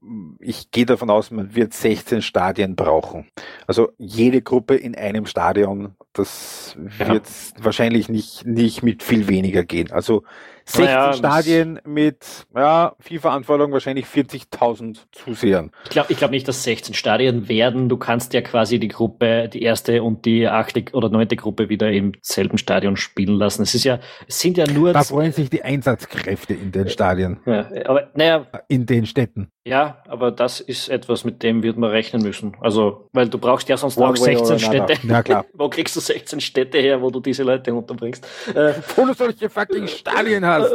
ich 0.41 0.71
gehe 0.71 0.85
davon 0.85 1.09
aus, 1.09 1.31
man 1.31 1.55
wird 1.55 1.73
16 1.73 2.21
Stadien 2.21 2.75
brauchen. 2.75 3.29
Also 3.65 3.93
jede 3.97 4.41
Gruppe 4.41 4.75
in 4.75 4.93
einem 4.93 5.25
Stadion, 5.25 5.95
das 6.11 6.75
wird 6.77 7.27
ja. 7.27 7.63
wahrscheinlich 7.63 8.09
nicht, 8.09 8.45
nicht 8.45 8.83
mit 8.83 9.03
viel 9.03 9.29
weniger 9.29 9.63
gehen. 9.63 9.89
Also 9.93 10.23
16 10.65 10.85
naja, 10.85 11.13
Stadien 11.13 11.79
mit 11.85 12.45
ja, 12.55 12.95
FIFA-Anforderungen 12.99 13.73
wahrscheinlich 13.73 14.05
40.000 14.05 14.99
Zusehern. 15.11 15.71
Ich 15.85 15.89
glaube 15.89 16.11
ich 16.11 16.17
glaub 16.17 16.31
nicht, 16.31 16.47
dass 16.47 16.63
16 16.63 16.93
Stadien 16.95 17.47
werden. 17.49 17.89
Du 17.89 17.97
kannst 17.97 18.33
ja 18.33 18.41
quasi 18.41 18.79
die 18.79 18.87
Gruppe, 18.87 19.49
die 19.49 19.61
erste 19.61 20.03
und 20.03 20.25
die 20.25 20.47
achte 20.47 20.85
oder 20.93 21.09
neunte 21.09 21.35
Gruppe 21.35 21.69
wieder 21.69 21.91
im 21.91 22.13
selben 22.21 22.57
Stadion 22.57 22.97
spielen 22.97 23.35
lassen. 23.35 23.63
Es 23.63 23.75
ist 23.75 23.83
ja, 23.83 23.99
es 24.27 24.39
sind 24.39 24.57
ja 24.57 24.65
nur. 24.67 24.93
Da 24.93 25.03
freuen 25.03 25.31
sich 25.31 25.49
die 25.49 25.63
Einsatzkräfte 25.63 26.53
in 26.53 26.71
den 26.71 26.89
Stadien. 26.89 27.39
Ja, 27.45 27.69
aber 27.85 28.11
naja. 28.15 28.47
In 28.67 28.85
den 28.85 29.05
Städten. 29.05 29.52
Ja, 29.65 30.03
aber 30.09 30.31
das 30.31 30.59
ist 30.59 30.89
etwas, 30.89 31.23
mit 31.23 31.41
dem 31.41 31.63
wird 31.63 31.77
man 31.77 31.89
rechnen 31.89 32.21
müssen. 32.21 32.57
Also, 32.59 33.07
weil 33.13 33.29
du 33.29 33.37
brauchst 33.37 33.69
ja 33.69 33.77
sonst 33.77 33.97
One 33.97 34.09
auch 34.09 34.15
16 34.17 34.59
Städte. 34.59 34.97
Ja, 35.07 35.23
klar. 35.23 35.45
wo 35.53 35.69
kriegst 35.69 35.95
du 35.95 36.01
16 36.01 36.41
Städte 36.41 36.79
her, 36.79 37.01
wo 37.01 37.09
du 37.09 37.21
diese 37.21 37.43
Leute 37.43 37.73
unterbringst? 37.73 38.27
Äh, 38.53 38.73
wo 38.97 39.05
du 39.05 39.13
solche 39.13 39.49
fucking 39.49 39.87
Stadien 39.87 40.45
hast. 40.45 40.69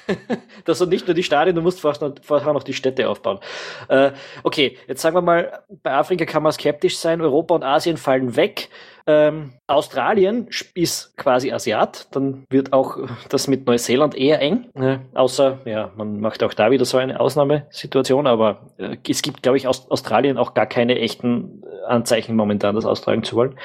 das 0.66 0.78
sind 0.78 0.90
nicht 0.90 1.06
nur 1.06 1.14
die 1.14 1.22
Stadien, 1.22 1.56
du 1.56 1.62
musst 1.62 1.80
vorher 1.80 2.52
noch 2.52 2.64
die 2.64 2.74
Städte 2.74 3.08
aufbauen. 3.08 3.38
Äh, 3.88 4.10
okay, 4.42 4.76
jetzt 4.86 5.00
sagen 5.00 5.16
wir 5.16 5.22
mal, 5.22 5.62
bei 5.82 5.94
Afrika 5.94 6.26
kann 6.26 6.42
man 6.42 6.52
skeptisch 6.52 6.98
sein, 6.98 7.22
Europa 7.22 7.54
und 7.54 7.62
Asien 7.62 7.96
fallen 7.96 8.36
weg. 8.36 8.68
Ähm, 9.08 9.54
Australien 9.66 10.48
ist 10.74 11.16
quasi 11.16 11.50
Asiat, 11.50 12.14
dann 12.14 12.44
wird 12.50 12.74
auch 12.74 12.98
das 13.30 13.48
mit 13.48 13.66
Neuseeland 13.66 14.14
eher 14.14 14.38
eng, 14.42 14.66
äh, 14.74 14.98
außer, 15.14 15.60
ja, 15.64 15.90
man 15.96 16.20
macht 16.20 16.42
auch 16.42 16.52
da 16.52 16.70
wieder 16.70 16.84
so 16.84 16.98
eine 16.98 17.18
Ausnahmesituation, 17.18 18.26
aber 18.26 18.66
äh, 18.76 18.98
es 19.08 19.22
gibt, 19.22 19.42
glaube 19.42 19.56
ich, 19.56 19.66
aus 19.66 19.90
Australien 19.90 20.36
auch 20.36 20.52
gar 20.52 20.66
keine 20.66 20.98
echten 20.98 21.62
Anzeichen 21.86 22.36
momentan, 22.36 22.74
das 22.74 22.84
austragen 22.84 23.22
zu 23.22 23.34
wollen. 23.36 23.58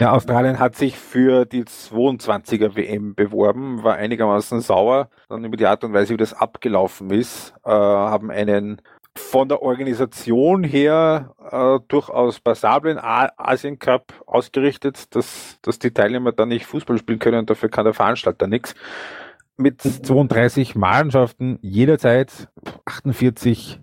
Ja, 0.00 0.12
Australien 0.12 0.58
hat 0.58 0.74
sich 0.74 0.96
für 0.96 1.44
die 1.44 1.64
22er 1.64 2.74
WM 2.74 3.14
beworben, 3.14 3.84
war 3.84 3.96
einigermaßen 3.96 4.62
sauer, 4.62 5.10
dann 5.28 5.44
über 5.44 5.58
die 5.58 5.66
Art 5.66 5.84
und 5.84 5.92
Weise, 5.92 6.14
wie 6.14 6.16
das 6.18 6.32
abgelaufen 6.32 7.10
ist, 7.10 7.52
äh, 7.66 7.70
haben 7.70 8.30
einen 8.30 8.80
von 9.18 9.48
der 9.48 9.62
Organisation 9.62 10.64
her 10.64 11.34
äh, 11.50 11.78
durchaus 11.88 12.40
passablen 12.40 12.98
Asien 12.98 13.78
Cup 13.78 14.12
ausgerichtet, 14.26 15.14
dass, 15.14 15.58
dass 15.62 15.78
die 15.78 15.90
Teilnehmer 15.90 16.32
da 16.32 16.46
nicht 16.46 16.66
Fußball 16.66 16.98
spielen 16.98 17.18
können 17.18 17.40
und 17.40 17.50
dafür 17.50 17.68
kann 17.68 17.84
der 17.84 17.94
Veranstalter 17.94 18.46
nichts. 18.46 18.74
Mit 19.56 19.82
32 19.82 20.76
Mannschaften 20.76 21.58
jederzeit 21.62 22.48
48. 22.84 23.80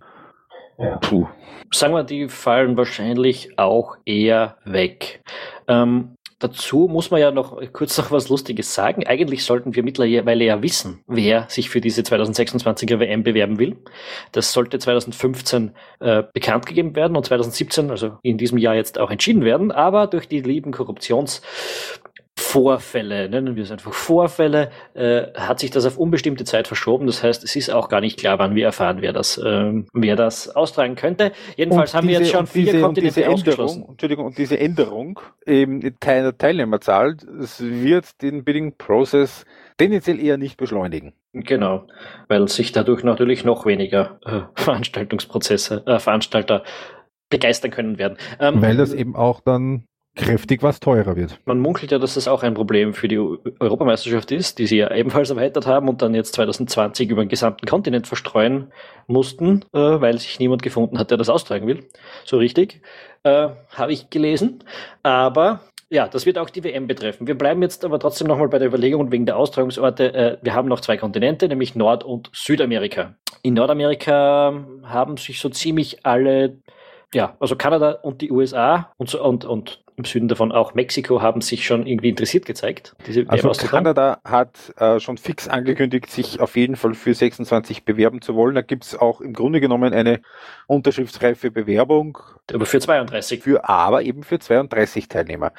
Ja. 0.78 0.98
Puh. 0.98 1.28
Sagen 1.72 1.94
wir, 1.94 2.04
die 2.04 2.30
fallen 2.30 2.78
wahrscheinlich 2.78 3.58
auch 3.58 3.98
eher 4.06 4.58
weg. 4.64 5.22
Ähm, 5.68 6.16
Dazu 6.40 6.90
muss 6.90 7.12
man 7.12 7.22
ja 7.22 7.32
noch 7.32 7.62
kurz 7.72 7.98
noch 7.98 8.12
was 8.12 8.28
Lustiges 8.28 8.74
sagen. 8.74 9.08
Eigentlich 9.08 9.46
sollten 9.46 9.74
wir 9.74 9.84
mittlerweile 9.84 10.44
ja 10.44 10.62
wissen, 10.62 11.02
wer 11.08 11.46
sich 11.50 11.70
für 11.70 11.80
diese 11.80 12.02
2026er 12.02 13.00
WM 13.00 13.24
bewerben 13.24 13.58
will. 13.58 13.78
Das 14.34 14.52
sollte 14.52 14.78
2015 14.78 15.72
äh, 16.02 16.24
bekannt 16.34 16.66
gegeben 16.66 16.96
werden 16.96 17.16
und 17.16 17.26
2017, 17.26 17.90
also 17.90 18.18
in 18.22 18.38
diesem 18.38 18.58
Jahr 18.58 18.76
jetzt 18.76 19.00
auch 19.00 19.12
entschieden 19.12 19.46
werden. 19.46 19.72
Aber 19.72 20.08
durch 20.08 20.28
die 20.28 20.42
lieben 20.42 20.72
Korruptions 20.72 21.42
Vorfälle, 22.56 23.28
nennen 23.28 23.58
wir 23.58 23.64
es 23.64 23.72
einfach 23.72 23.92
Vorfälle, 23.92 24.72
äh, 24.94 25.24
hat 25.36 25.60
sich 25.60 25.72
das 25.72 25.86
auf 25.86 25.98
unbestimmte 25.98 26.46
Zeit 26.46 26.70
verschoben. 26.70 27.06
Das 27.06 27.22
heißt, 27.22 27.44
es 27.44 27.54
ist 27.58 27.70
auch 27.70 27.90
gar 27.90 28.00
nicht 28.00 28.18
klar, 28.18 28.40
wann 28.40 28.56
wir 28.56 28.64
erfahren, 28.64 29.02
wer 29.02 29.12
das, 29.12 29.38
äh, 29.38 29.84
wer 29.92 30.16
das 30.16 30.56
austragen 30.56 30.96
könnte. 30.96 31.34
Jedenfalls 31.58 31.92
und 31.92 31.98
haben 31.98 32.08
diese, 32.08 32.20
wir 32.20 32.26
jetzt 32.26 32.34
schon 32.34 32.48
vier 32.48 32.64
diese, 32.64 32.80
Kontinente 32.80 33.14
diese 33.14 33.30
Änderung, 33.30 33.90
Entschuldigung, 33.90 34.26
und 34.28 34.38
diese 34.38 34.58
Änderung 34.58 35.20
eben 35.46 35.82
der 35.82 36.38
Teilnehmerzahl, 36.38 37.18
es 37.42 37.62
wird 37.62 38.22
den 38.22 38.46
Bidding 38.46 38.78
Process 38.78 39.46
tendenziell 39.78 40.24
eher 40.24 40.38
nicht 40.38 40.56
beschleunigen. 40.56 41.12
Genau, 41.34 41.88
weil 42.30 42.48
sich 42.48 42.72
dadurch 42.72 43.04
natürlich 43.04 43.44
noch 43.44 43.66
weniger 43.66 44.18
äh, 44.24 44.44
Veranstaltungsprozesse, 44.56 45.84
äh, 45.86 46.00
Veranstalter 46.00 46.64
begeistern 47.30 47.72
können 47.72 47.98
werden. 47.98 48.18
Ähm, 48.40 48.62
weil 48.62 48.78
das 48.78 48.94
eben 48.94 49.18
auch 49.18 49.42
dann 49.42 49.84
kräftig 50.16 50.64
was 50.64 50.80
teurer 50.80 51.16
wird. 51.16 51.40
Man 51.46 51.60
munkelt 51.60 51.92
ja, 51.92 52.00
dass 52.00 52.16
das 52.16 52.28
auch 52.28 52.44
ein 52.44 52.54
Problem 52.54 52.94
für 52.94 53.08
die 53.08 53.18
Europameisterschaft 53.18 54.32
ist, 54.32 54.60
die 54.60 54.66
sie 54.66 54.78
ja 54.78 54.94
ebenfalls 54.94 55.30
erweitert 55.30 55.68
haben 55.68 55.90
und 55.90 56.02
dann 56.02 56.16
jetzt 56.16 56.34
2020 56.34 57.10
über 57.10 57.24
den 57.24 57.30
gesamten 57.30 57.66
Kontinent 57.66 58.08
verstreuen 58.08 58.72
mussten, 59.08 59.64
äh, 59.74 59.80
weil 59.80 60.18
sich 60.18 60.40
niemand 60.40 60.64
gefunden 60.64 60.98
hat, 60.98 61.12
der 61.12 61.18
das 61.18 61.30
austragen 61.30 61.68
will. 61.68 61.86
So 62.24 62.38
richtig. 62.38 62.82
Äh, 63.24 63.50
Habe 63.76 63.92
ich 63.92 64.10
gelesen. 64.10 64.64
Aber 65.04 65.62
ja, 65.90 66.08
das 66.08 66.26
wird 66.26 66.38
auch 66.38 66.50
die 66.50 66.64
WM 66.64 66.88
betreffen. 66.88 67.28
Wir 67.28 67.38
bleiben 67.38 67.62
jetzt 67.62 67.86
aber 67.86 68.00
trotzdem 68.00 68.28
nochmal 68.28 68.50
bei 68.50 68.58
der 68.60 68.68
Überlegung 68.68 69.12
wegen 69.12 69.26
der 69.26 69.38
Austragungsorte. 69.38 70.14
Äh, 70.14 70.38
wir 70.42 70.54
haben 70.54 70.68
noch 70.68 70.80
zwei 70.80 70.98
Kontinente, 70.98 71.48
nämlich 71.48 71.76
Nord- 71.76 72.04
und 72.04 72.30
Südamerika. 72.34 73.16
In 73.44 73.54
Nordamerika 73.54 74.66
haben 74.84 75.18
sich 75.18 75.40
so 75.40 75.50
ziemlich 75.50 76.06
alle 76.06 76.58
ja, 77.14 77.36
also 77.40 77.56
Kanada 77.56 77.92
und 78.02 78.22
die 78.22 78.32
USA 78.32 78.92
und, 78.98 79.10
so, 79.10 79.24
und, 79.24 79.46
und 79.46 79.84
im 79.98 80.04
Süden 80.04 80.28
davon 80.28 80.52
auch 80.52 80.74
Mexiko 80.74 81.22
haben 81.22 81.42
sich 81.42 81.66
schon 81.66 81.88
irgendwie 81.88 82.10
interessiert 82.10 82.46
gezeigt. 82.46 82.96
also 83.28 83.68
Kanada 83.68 84.20
hat 84.26 84.74
äh, 84.78 85.00
schon 85.00 85.18
fix 85.18 85.48
angekündigt, 85.48 86.10
sich 86.10 86.42
auf 86.42 86.58
jeden 86.58 86.76
Fall 86.76 86.94
für 86.94 87.14
26 87.14 87.86
bewerben 87.86 88.22
zu 88.22 88.36
wollen. 88.36 88.56
Da 88.56 88.62
gibt 88.62 88.84
es 88.84 88.96
auch 88.96 89.22
im 89.22 89.34
Grunde 89.34 89.62
genommen 89.62 89.94
eine 89.94 90.22
unterschriftsreife 90.68 91.52
Bewerbung. 91.52 92.18
Aber 92.54 92.66
für 92.66 92.80
32. 92.80 93.42
Für, 93.42 93.70
aber 93.70 94.04
eben 94.04 94.24
für 94.24 94.40
32 94.40 95.08
Teilnehmer. 95.08 95.54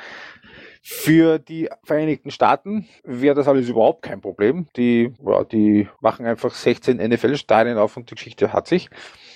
Für 0.82 1.40
die 1.40 1.68
Vereinigten 1.82 2.30
Staaten 2.30 2.86
wäre 3.02 3.34
das 3.34 3.48
alles 3.48 3.68
überhaupt 3.68 4.02
kein 4.02 4.20
Problem. 4.20 4.68
Die, 4.76 5.12
ja, 5.24 5.42
die 5.42 5.88
machen 6.00 6.26
einfach 6.26 6.54
16 6.54 6.98
NFL-Stadien 6.98 7.78
auf 7.78 7.96
und 7.96 8.10
die 8.10 8.14
Geschichte 8.14 8.52
hat 8.52 8.68
sich. 8.68 8.88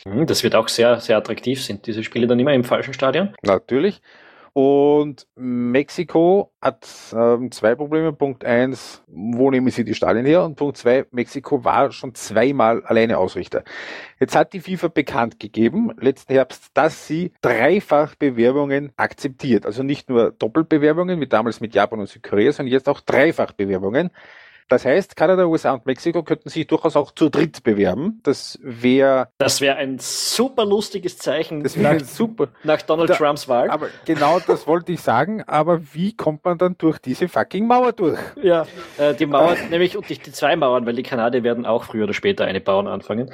Mhm, 0.04 0.26
das 0.26 0.42
wird 0.42 0.54
auch 0.54 0.68
sehr, 0.68 1.00
sehr 1.00 1.16
attraktiv. 1.16 1.62
Sind 1.64 1.86
diese 1.86 2.02
Spiele 2.04 2.26
dann 2.26 2.38
immer 2.38 2.54
im 2.54 2.64
falschen 2.64 2.94
Stadion? 2.94 3.34
Natürlich. 3.42 4.00
Und 4.52 5.28
Mexiko 5.36 6.52
hat 6.60 6.88
ähm, 7.14 7.52
zwei 7.52 7.76
Probleme. 7.76 8.12
Punkt 8.12 8.44
eins, 8.44 9.02
wo 9.06 9.50
nehmen 9.50 9.70
sie 9.70 9.84
die 9.84 9.94
Stadien 9.94 10.26
her? 10.26 10.44
Und 10.44 10.56
Punkt 10.56 10.76
zwei, 10.76 11.06
Mexiko 11.12 11.64
war 11.64 11.92
schon 11.92 12.14
zweimal 12.16 12.82
alleine 12.84 13.18
Ausrichter. 13.18 13.62
Jetzt 14.18 14.34
hat 14.34 14.52
die 14.52 14.60
FIFA 14.60 14.88
bekannt 14.88 15.38
gegeben, 15.38 15.92
letzten 16.00 16.32
Herbst, 16.32 16.70
dass 16.74 17.06
sie 17.06 17.32
dreifach 17.42 18.16
Bewerbungen 18.16 18.92
akzeptiert. 18.96 19.66
Also 19.66 19.84
nicht 19.84 20.10
nur 20.10 20.32
Doppelbewerbungen, 20.32 21.20
wie 21.20 21.28
damals 21.28 21.60
mit 21.60 21.74
Japan 21.74 22.00
und 22.00 22.08
Südkorea, 22.08 22.50
sondern 22.50 22.72
jetzt 22.72 22.88
auch 22.88 23.00
dreifach 23.00 23.52
Bewerbungen. 23.52 24.10
Das 24.70 24.85
heißt, 24.85 25.16
Kanada, 25.16 25.46
USA 25.46 25.72
und 25.72 25.85
Mexiko 25.85 26.22
könnten 26.22 26.48
sich 26.48 26.64
durchaus 26.64 26.94
auch 26.94 27.11
zu 27.11 27.28
dritt 27.28 27.64
bewerben. 27.64 28.20
Das 28.22 28.56
wäre. 28.62 29.26
Das 29.37 29.61
wäre 29.61 29.74
ein 29.76 29.98
super 29.98 30.64
lustiges 30.64 31.18
Zeichen 31.18 31.64
das 31.64 31.76
nach, 31.76 31.98
super. 31.98 32.48
nach 32.62 32.80
Donald 32.80 33.11
da, 33.11 33.14
Trumps 33.14 33.48
Wahl. 33.48 33.68
Aber 33.68 33.88
genau 34.04 34.38
das 34.38 34.68
wollte 34.68 34.92
ich 34.92 35.00
sagen. 35.00 35.42
Aber 35.42 35.80
wie 35.92 36.16
kommt 36.16 36.44
man 36.44 36.56
dann 36.56 36.76
durch 36.78 37.00
diese 37.00 37.26
fucking 37.26 37.66
Mauer 37.66 37.92
durch? 37.92 38.20
Ja, 38.40 38.64
äh, 38.96 39.12
die 39.12 39.26
Mauer, 39.26 39.56
nämlich 39.70 39.96
und 39.96 40.09
die, 40.09 40.18
die, 40.18 40.30
zwei 40.30 40.54
Mauern, 40.54 40.87
weil 40.87 40.94
die 40.94 41.02
Kanadier 41.02 41.42
werden 41.42 41.66
auch 41.66 41.83
früher 41.83 42.04
oder 42.04 42.14
später 42.14 42.44
eine 42.44 42.61
bauen 42.61 42.87
anfangen. 42.87 43.33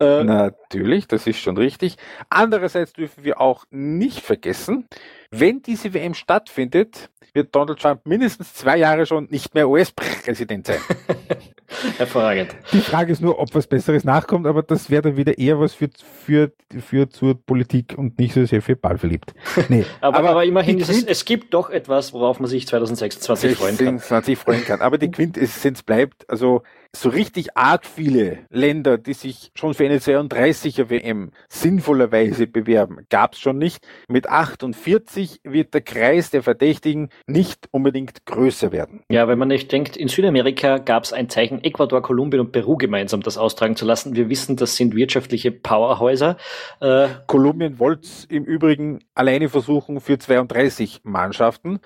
Äh, 0.00 0.24
Natürlich, 0.24 1.06
das 1.06 1.26
ist 1.26 1.38
schon 1.38 1.58
richtig. 1.58 1.98
Andererseits 2.30 2.94
dürfen 2.94 3.24
wir 3.24 3.42
auch 3.42 3.66
nicht 3.70 4.20
vergessen, 4.20 4.88
wenn 5.30 5.62
diese 5.62 5.92
WM 5.94 6.14
stattfindet, 6.14 7.10
wird 7.34 7.54
Donald 7.54 7.78
Trump 7.78 8.06
mindestens 8.06 8.54
zwei 8.54 8.78
Jahre 8.78 9.06
schon 9.06 9.28
nicht 9.30 9.54
mehr 9.54 9.68
US-Präsident 9.68 10.66
sein. 10.66 10.80
Hervorragend. 11.98 12.56
Die 12.72 12.80
Frage 12.80 13.12
ist 13.12 13.20
nur, 13.20 13.38
ob 13.38 13.54
was 13.54 13.66
Besseres 13.66 14.02
nachkommt, 14.02 14.46
aber 14.46 14.62
das 14.62 14.88
wäre 14.88 15.02
dann 15.02 15.16
wieder 15.16 15.38
eher 15.38 15.60
was 15.60 15.74
für, 15.74 15.90
für, 16.24 16.50
für 16.80 17.10
zur 17.10 17.34
Politik 17.40 17.94
und 17.96 18.18
nicht 18.18 18.32
so 18.32 18.44
sehr 18.46 18.62
für 18.62 18.74
Ball 18.74 18.96
verliebt. 18.96 19.34
Nee, 19.68 19.84
aber, 20.00 20.18
aber, 20.18 20.30
aber 20.30 20.44
immerhin, 20.44 20.80
es, 20.80 21.04
es 21.04 21.24
gibt 21.26 21.52
doch 21.52 21.68
etwas, 21.68 22.14
worauf 22.14 22.40
man 22.40 22.48
sich 22.48 22.66
2026 22.66 23.56
freuen 23.56 23.76
kann. 23.76 23.98
2026 23.98 24.38
freuen 24.38 24.64
kann. 24.64 24.80
Aber 24.80 24.96
die 24.96 25.10
Quintessenz 25.10 25.82
bleibt, 25.82 26.28
also 26.30 26.62
so 26.96 27.10
richtig 27.10 27.56
arg 27.56 27.84
viele 27.84 28.38
Länder, 28.50 28.96
die 28.96 29.12
sich 29.12 29.50
schon 29.54 29.74
für 29.74 29.84
eine 29.84 29.98
32er 29.98 30.88
WM 30.88 31.32
sinnvollerweise 31.48 32.46
bewerben, 32.46 33.06
gab 33.10 33.34
es 33.34 33.40
schon 33.40 33.58
nicht. 33.58 33.86
Mit 34.08 34.28
48 34.28 35.40
wird 35.44 35.74
der 35.74 35.82
Kreis 35.82 36.30
der 36.30 36.42
Verdächtigen 36.42 37.10
nicht 37.26 37.68
unbedingt 37.72 38.24
größer 38.24 38.72
werden. 38.72 39.02
Ja, 39.10 39.28
wenn 39.28 39.38
man 39.38 39.48
nicht 39.48 39.70
denkt, 39.70 39.96
in 39.96 40.08
Südamerika 40.08 40.78
gab 40.78 41.04
es 41.04 41.12
ein 41.12 41.28
Zeichen, 41.28 41.62
Ecuador, 41.62 42.02
Kolumbien 42.02 42.40
und 42.40 42.52
Peru 42.52 42.76
gemeinsam 42.76 43.20
das 43.20 43.36
austragen 43.36 43.76
zu 43.76 43.84
lassen. 43.84 44.16
Wir 44.16 44.28
wissen, 44.30 44.56
das 44.56 44.76
sind 44.76 44.94
wirtschaftliche 44.96 45.52
Powerhäuser. 45.52 46.36
Äh, 46.80 47.08
Kolumbien 47.26 47.78
wollte 47.78 48.08
im 48.28 48.44
Übrigen 48.44 49.00
alleine 49.14 49.48
versuchen 49.48 50.00
für 50.00 50.18
32 50.18 51.00
Mannschaften 51.04 51.80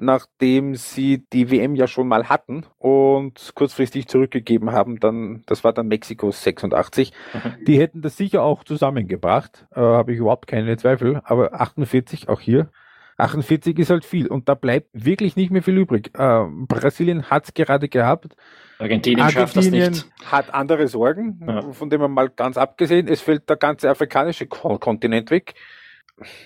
nachdem 0.00 0.74
sie 0.74 1.26
die 1.32 1.50
WM 1.50 1.74
ja 1.74 1.86
schon 1.86 2.08
mal 2.08 2.28
hatten 2.28 2.64
und 2.78 3.52
kurzfristig 3.54 4.08
zurückgegeben 4.08 4.72
haben, 4.72 5.00
dann, 5.00 5.42
das 5.46 5.64
war 5.64 5.72
dann 5.72 5.88
Mexiko 5.88 6.30
86. 6.30 7.12
Mhm. 7.32 7.64
Die 7.64 7.78
hätten 7.78 8.02
das 8.02 8.16
sicher 8.16 8.42
auch 8.42 8.64
zusammengebracht, 8.64 9.66
äh, 9.74 9.80
habe 9.80 10.12
ich 10.12 10.18
überhaupt 10.18 10.46
keine 10.46 10.76
Zweifel, 10.76 11.20
aber 11.24 11.60
48 11.60 12.28
auch 12.28 12.40
hier. 12.40 12.70
48 13.18 13.76
ist 13.78 13.90
halt 13.90 14.04
viel 14.04 14.28
und 14.28 14.48
da 14.48 14.54
bleibt 14.54 14.90
wirklich 14.92 15.34
nicht 15.34 15.50
mehr 15.50 15.62
viel 15.62 15.76
übrig. 15.76 16.12
Äh, 16.16 16.44
Brasilien 16.68 17.24
hat 17.24 17.46
es 17.46 17.54
gerade 17.54 17.88
gehabt. 17.88 18.36
Argentinien, 18.78 19.26
Argentinien 19.26 20.04
hat 20.24 20.54
andere 20.54 20.86
Sorgen, 20.86 21.40
ja. 21.44 21.62
von 21.72 21.90
dem 21.90 22.00
man 22.00 22.12
mal 22.12 22.28
ganz 22.28 22.56
abgesehen. 22.56 23.08
Es 23.08 23.20
fällt 23.20 23.48
der 23.50 23.56
ganze 23.56 23.90
afrikanische 23.90 24.46
Kontinent 24.46 25.32
weg 25.32 25.54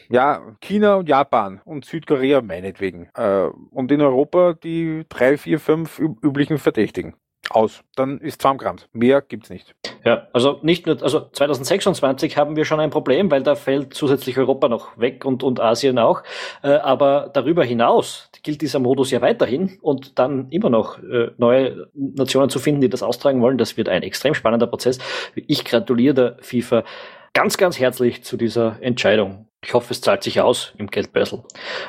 ja, 0.09 0.57
China 0.61 0.97
und 0.97 1.09
Japan 1.09 1.61
und 1.65 1.85
Südkorea 1.85 2.41
meinetwegen. 2.43 3.09
Äh, 3.15 3.49
und 3.71 3.91
in 3.93 4.01
Europa 4.01 4.55
die 4.55 5.05
drei, 5.09 5.37
vier, 5.37 5.59
fünf 5.59 5.99
üblichen 5.99 6.59
Verdächtigen. 6.59 7.15
Aus. 7.51 7.83
Dann 7.97 8.19
ist 8.19 8.41
zusammengerammt. 8.41 8.89
Mehr 8.93 9.21
gibt's 9.21 9.51
nicht. 9.51 9.75
Ja, 10.05 10.29
also 10.33 10.61
nicht 10.63 10.87
nur, 10.87 11.03
also 11.03 11.29
2026 11.33 12.37
haben 12.37 12.57
wir 12.57 12.65
schon 12.65 12.81
ein 12.81 12.91
Problem, 12.91 13.31
weil 13.31 13.43
da 13.43 13.57
fällt 13.57 13.95
zusätzlich 13.95 14.39
Europa 14.39 14.69
noch 14.69 14.99
weg 14.99 15.25
und, 15.25 15.43
und 15.43 15.61
Asien 15.61 15.99
auch. 15.99 16.23
Äh, 16.63 16.75
aber 16.75 17.31
darüber 17.33 17.65
hinaus 17.65 18.31
gilt 18.43 18.63
dieser 18.63 18.79
Modus 18.79 19.11
ja 19.11 19.21
weiterhin 19.21 19.79
und 19.83 20.19
dann 20.19 20.49
immer 20.51 20.71
noch 20.71 20.99
äh, 21.03 21.33
neue 21.37 21.89
Nationen 21.95 22.49
zu 22.49 22.59
finden, 22.59 22.81
die 22.81 22.89
das 22.89 23.03
austragen 23.03 23.43
wollen. 23.43 23.59
Das 23.59 23.77
wird 23.77 23.89
ein 23.89 24.03
extrem 24.03 24.35
spannender 24.35 24.69
Prozess. 24.69 24.99
Ich 25.35 25.65
gratuliere 25.65 26.15
der 26.15 26.37
FIFA 26.41 26.85
ganz, 27.33 27.57
ganz 27.57 27.79
herzlich 27.79 28.23
zu 28.25 28.37
dieser 28.37 28.79
Entscheidung. 28.81 29.49
Ich 29.65 29.75
hoffe, 29.75 29.93
es 29.93 30.01
zahlt 30.01 30.23
sich 30.23 30.41
aus 30.41 30.75
im 30.79 30.89
Geldbörsel. 30.89 31.45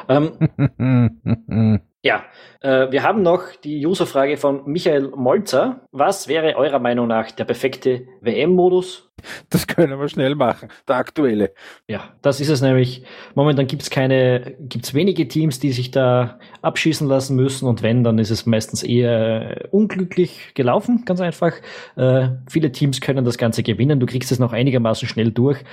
Ähm, 0.07 1.79
ja, 2.03 2.25
äh, 2.59 2.91
wir 2.91 3.01
haben 3.01 3.21
noch 3.21 3.55
die 3.63 3.87
Userfrage 3.87 4.35
von 4.35 4.63
Michael 4.65 5.11
Molzer. 5.15 5.87
Was 5.91 6.27
wäre 6.27 6.57
eurer 6.57 6.79
Meinung 6.79 7.07
nach 7.07 7.31
der 7.31 7.45
perfekte 7.45 8.05
WM-Modus? 8.19 9.09
Das 9.49 9.67
können 9.67 9.97
wir 9.97 10.09
schnell 10.09 10.35
machen, 10.35 10.67
der 10.85 10.97
aktuelle. 10.97 11.53
Ja, 11.87 12.13
das 12.21 12.41
ist 12.41 12.49
es 12.49 12.61
nämlich. 12.61 13.05
Momentan 13.35 13.67
gibt 13.67 13.83
es 13.83 13.89
keine, 13.89 14.57
gibt 14.59 14.83
es 14.83 14.93
wenige 14.93 15.29
Teams, 15.29 15.61
die 15.61 15.71
sich 15.71 15.91
da 15.91 16.39
abschießen 16.61 17.07
lassen 17.07 17.37
müssen 17.37 17.69
und 17.69 17.83
wenn, 17.83 18.03
dann 18.03 18.19
ist 18.19 18.31
es 18.31 18.45
meistens 18.45 18.83
eher 18.83 19.69
unglücklich 19.71 20.53
gelaufen, 20.55 21.03
ganz 21.05 21.21
einfach. 21.21 21.53
Äh, 21.95 22.31
viele 22.49 22.73
Teams 22.73 22.99
können 22.99 23.23
das 23.23 23.37
Ganze 23.37 23.63
gewinnen, 23.63 24.01
du 24.01 24.07
kriegst 24.07 24.29
es 24.29 24.39
noch 24.39 24.51
einigermaßen 24.51 25.07
schnell 25.07 25.31
durch. 25.31 25.63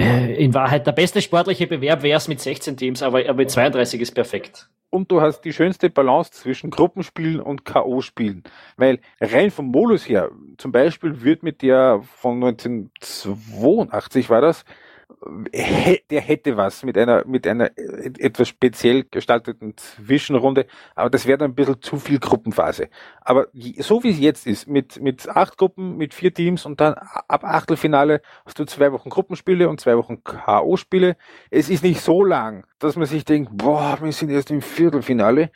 Äh, 0.00 0.42
in 0.42 0.54
Wahrheit, 0.54 0.86
der 0.86 0.92
beste 0.92 1.20
sportliche 1.20 1.66
Bewerb 1.66 2.02
wäre 2.02 2.16
es 2.16 2.26
mit 2.26 2.40
16 2.40 2.78
Teams, 2.78 3.02
aber, 3.02 3.20
aber 3.20 3.34
mit 3.34 3.50
32 3.50 4.00
ist 4.00 4.12
perfekt 4.12 4.70
und 4.90 5.10
du 5.10 5.20
hast 5.20 5.42
die 5.42 5.52
schönste 5.52 5.90
Balance 5.90 6.32
zwischen 6.32 6.70
Gruppenspielen 6.70 7.40
und 7.40 7.64
K.O.-Spielen. 7.64 8.44
Weil 8.76 9.00
rein 9.20 9.50
vom 9.50 9.66
Modus 9.66 10.08
her, 10.08 10.30
zum 10.56 10.72
Beispiel 10.72 11.22
wird 11.22 11.42
mit 11.42 11.62
der 11.62 12.02
von 12.02 12.36
1982 12.36 14.30
war 14.30 14.40
das, 14.40 14.64
der 16.10 16.20
hätte 16.20 16.56
was 16.56 16.84
mit 16.84 16.96
einer, 16.98 17.26
mit 17.26 17.46
einer 17.46 17.70
etwas 17.76 18.48
speziell 18.48 19.04
gestalteten 19.10 19.74
Zwischenrunde, 19.76 20.66
aber 20.94 21.10
das 21.10 21.26
wäre 21.26 21.38
dann 21.38 21.52
ein 21.52 21.54
bisschen 21.54 21.80
zu 21.80 21.96
viel 21.96 22.18
Gruppenphase. 22.18 22.88
Aber 23.20 23.48
so 23.78 24.02
wie 24.04 24.10
es 24.10 24.18
jetzt 24.18 24.46
ist, 24.46 24.68
mit, 24.68 25.00
mit 25.00 25.28
acht 25.28 25.56
Gruppen, 25.56 25.96
mit 25.96 26.14
vier 26.14 26.32
Teams 26.32 26.66
und 26.66 26.80
dann 26.80 26.94
ab 26.94 27.44
Achtelfinale 27.44 28.20
hast 28.44 28.58
du 28.58 28.64
zwei 28.64 28.92
Wochen 28.92 29.08
Gruppenspiele 29.10 29.68
und 29.68 29.80
zwei 29.80 29.96
Wochen 29.96 30.22
K.O.-Spiele. 30.22 31.16
Es 31.50 31.70
ist 31.70 31.82
nicht 31.82 32.00
so 32.00 32.22
lang, 32.22 32.66
dass 32.78 32.96
man 32.96 33.06
sich 33.06 33.24
denkt, 33.24 33.50
boah, 33.54 33.98
wir 34.00 34.12
sind 34.12 34.30
erst 34.30 34.50
im 34.50 34.62
Viertelfinale. 34.62 35.50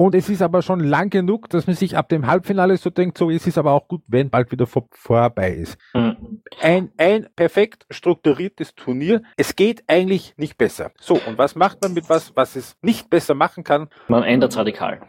Und 0.00 0.14
es 0.14 0.30
ist 0.30 0.40
aber 0.40 0.62
schon 0.62 0.80
lang 0.80 1.10
genug, 1.10 1.50
dass 1.50 1.66
man 1.66 1.76
sich 1.76 1.94
ab 1.94 2.08
dem 2.08 2.26
Halbfinale 2.26 2.78
so 2.78 2.88
denkt, 2.88 3.18
so 3.18 3.30
es 3.30 3.46
ist 3.46 3.58
aber 3.58 3.72
auch 3.72 3.86
gut, 3.86 4.00
wenn 4.06 4.30
bald 4.30 4.50
wieder 4.50 4.66
vor, 4.66 4.88
vorbei 4.92 5.52
ist. 5.52 5.76
Mhm. 5.92 6.40
Ein, 6.58 6.90
ein 6.96 7.26
perfekt 7.36 7.84
strukturiertes 7.90 8.74
Turnier. 8.74 9.20
Es 9.36 9.56
geht 9.56 9.84
eigentlich 9.88 10.32
nicht 10.38 10.56
besser. 10.56 10.92
So, 10.98 11.20
und 11.26 11.36
was 11.36 11.54
macht 11.54 11.82
man 11.82 11.92
mit 11.92 12.08
was, 12.08 12.34
was 12.34 12.56
es 12.56 12.78
nicht 12.80 13.10
besser 13.10 13.34
machen 13.34 13.62
kann? 13.62 13.90
Man 14.08 14.22
ändert 14.22 14.52
es 14.52 14.56
radikal. 14.56 15.02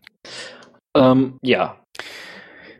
Ähm, 0.93 1.39
ja, 1.41 1.77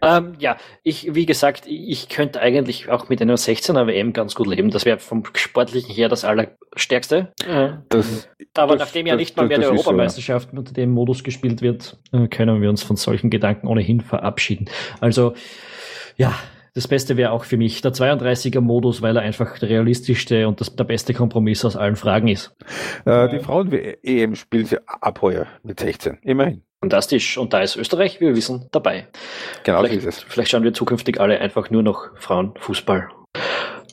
ähm, 0.01 0.33
ja, 0.39 0.57
ich, 0.83 1.13
wie 1.13 1.25
gesagt, 1.25 1.65
ich 1.67 2.09
könnte 2.09 2.41
eigentlich 2.41 2.89
auch 2.89 3.09
mit 3.09 3.21
einer 3.21 3.35
16er 3.35 3.87
WM 3.87 4.13
ganz 4.13 4.35
gut 4.35 4.47
leben. 4.47 4.71
Das 4.71 4.85
wäre 4.85 4.99
vom 4.99 5.23
Sportlichen 5.33 5.93
her 5.93 6.09
das 6.09 6.25
Allerstärkste. 6.25 7.31
Das, 7.89 8.29
Aber 8.55 8.77
das, 8.77 8.87
nachdem 8.87 9.05
ja 9.05 9.15
nicht 9.15 9.37
mal 9.37 9.47
mehr 9.47 9.59
die 9.59 9.65
Europameisterschaft 9.65 10.49
so, 10.49 10.55
ja. 10.55 10.59
unter 10.59 10.73
dem 10.73 10.91
Modus 10.91 11.23
gespielt 11.23 11.61
wird, 11.61 11.97
äh, 12.11 12.27
können 12.27 12.61
wir 12.61 12.69
uns 12.69 12.83
von 12.83 12.95
solchen 12.95 13.29
Gedanken 13.29 13.67
ohnehin 13.67 14.01
verabschieden. 14.01 14.69
Also, 14.99 15.33
ja, 16.17 16.33
das 16.73 16.87
Beste 16.87 17.17
wäre 17.17 17.31
auch 17.31 17.43
für 17.43 17.57
mich 17.57 17.81
der 17.81 17.91
32er-Modus, 17.91 19.01
weil 19.01 19.17
er 19.17 19.23
einfach 19.23 19.59
der 19.59 19.69
realistischste 19.69 20.47
und 20.47 20.61
das, 20.61 20.75
der 20.75 20.85
beste 20.85 21.13
Kompromiss 21.13 21.65
aus 21.65 21.75
allen 21.75 21.97
Fragen 21.97 22.29
ist. 22.29 22.55
Äh, 23.05 23.29
die 23.29 23.39
Frauen-EM 23.39 24.35
spielt 24.35 24.67
sie 24.67 24.77
ab 24.87 25.21
heuer 25.21 25.47
mit 25.63 25.79
16, 25.79 26.19
immerhin. 26.23 26.63
Fantastisch. 26.81 27.37
Und 27.37 27.53
da 27.53 27.61
ist 27.61 27.75
Österreich, 27.75 28.19
wie 28.19 28.25
wir 28.25 28.35
wissen, 28.35 28.67
dabei. 28.71 29.07
Genau 29.63 29.79
vielleicht, 29.79 30.01
so 30.01 30.09
ist 30.09 30.17
es. 30.17 30.23
Vielleicht 30.23 30.49
schauen 30.49 30.63
wir 30.63 30.73
zukünftig 30.73 31.21
alle 31.21 31.39
einfach 31.39 31.69
nur 31.69 31.83
noch 31.83 32.09
Frauenfußball. 32.17 33.09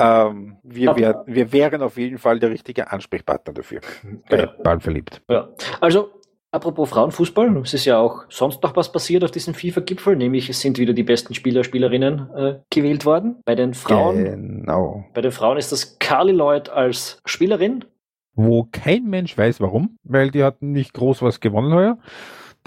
Ähm, 0.01 0.57
wir, 0.63 0.97
wär, 0.97 1.23
wir 1.27 1.53
wären 1.53 1.83
auf 1.83 1.99
jeden 1.99 2.19
Fall 2.19 2.39
der 2.39 2.51
richtige 2.51 2.91
Ansprechpartner 2.91 3.53
dafür. 3.53 3.81
Ja. 4.31 4.47
Bald 4.63 4.83
verliebt. 4.83 5.21
Ja. 5.29 5.51
Also, 5.81 6.11
apropos 6.51 6.89
Frauenfußball, 6.89 7.59
es 7.59 7.75
ist 7.75 7.85
ja 7.85 7.99
auch 7.99 8.25
sonst 8.31 8.63
noch 8.63 8.75
was 8.75 8.91
passiert 8.91 9.23
auf 9.23 9.33
diesem 9.33 9.55
FIFA-Gipfel, 9.55 10.17
nämlich 10.17 10.49
es 10.49 10.61
sind 10.61 10.79
wieder 10.79 10.95
die 10.95 11.03
besten 11.03 11.35
Spieler, 11.35 11.65
Spielerinnen 11.65 12.31
äh, 12.35 12.61
gewählt 12.71 13.05
worden. 13.05 13.37
Bei 13.45 13.55
den 13.55 13.75
Frauen. 13.75 14.25
Genau. 14.25 15.05
Bei 15.13 15.21
den 15.21 15.33
Frauen 15.33 15.59
ist 15.59 15.73
das 15.73 15.99
Carly 15.99 16.33
Lloyd 16.33 16.71
als 16.71 17.21
Spielerin. 17.27 17.85
Wo 18.35 18.69
kein 18.71 19.05
Mensch 19.05 19.37
weiß 19.37 19.61
warum, 19.61 19.99
weil 20.05 20.31
die 20.31 20.45
hatten 20.45 20.71
nicht 20.73 20.95
groß 20.95 21.23
was 21.23 21.41
gewonnen 21.41 21.75
heuer. 21.75 21.99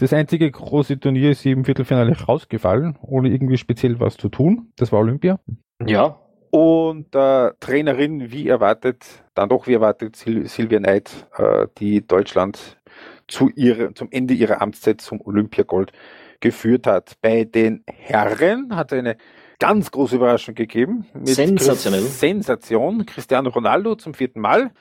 Das 0.02 0.14
einzige 0.14 0.50
große 0.50 1.00
Turnier 1.00 1.30
ist 1.30 1.46
im 1.46 1.64
Viertelfinale 1.64 2.20
rausgefallen, 2.20 2.98
ohne 3.04 3.30
irgendwie 3.30 3.58
speziell 3.58 4.00
was 4.00 4.18
zu 4.18 4.30
tun. 4.30 4.72
Das 4.76 4.92
war 4.92 4.98
Olympia. 5.00 5.40
Ja. 5.86 6.20
Und 6.50 7.14
äh, 7.14 7.52
Trainerin, 7.60 8.32
wie 8.32 8.48
erwartet, 8.48 9.06
dann 9.36 9.50
doch 9.50 9.68
wie 9.68 9.74
erwartet, 9.74 10.16
Sil 10.18 10.50
Silvia 10.50 10.80
Neid, 10.80 11.28
äh, 11.38 11.68
die 11.78 12.06
Deutschland 12.06 12.80
zu 13.28 13.50
ihrer, 13.50 13.94
zum 13.94 14.08
Ende 14.10 14.34
ihrer 14.34 14.60
Amtszeit 14.60 15.02
zum 15.02 15.22
Olympiagold 15.22 15.92
geführt 16.40 16.88
hat. 16.88 17.14
Bei 17.22 17.44
den 17.44 17.84
Herren 17.86 18.76
hat 18.76 18.92
es 18.92 18.98
eine 18.98 19.18
ganz 19.60 19.92
große 19.92 20.16
Überraschung 20.16 20.56
gegeben. 20.56 21.06
Sensationell. 21.26 22.02
Sensation. 22.02 23.06
Cristiano 23.06 23.52
Ronaldo 23.52 23.94
zum 23.94 24.16
vierten 24.16 24.42
Mal. 24.42 24.72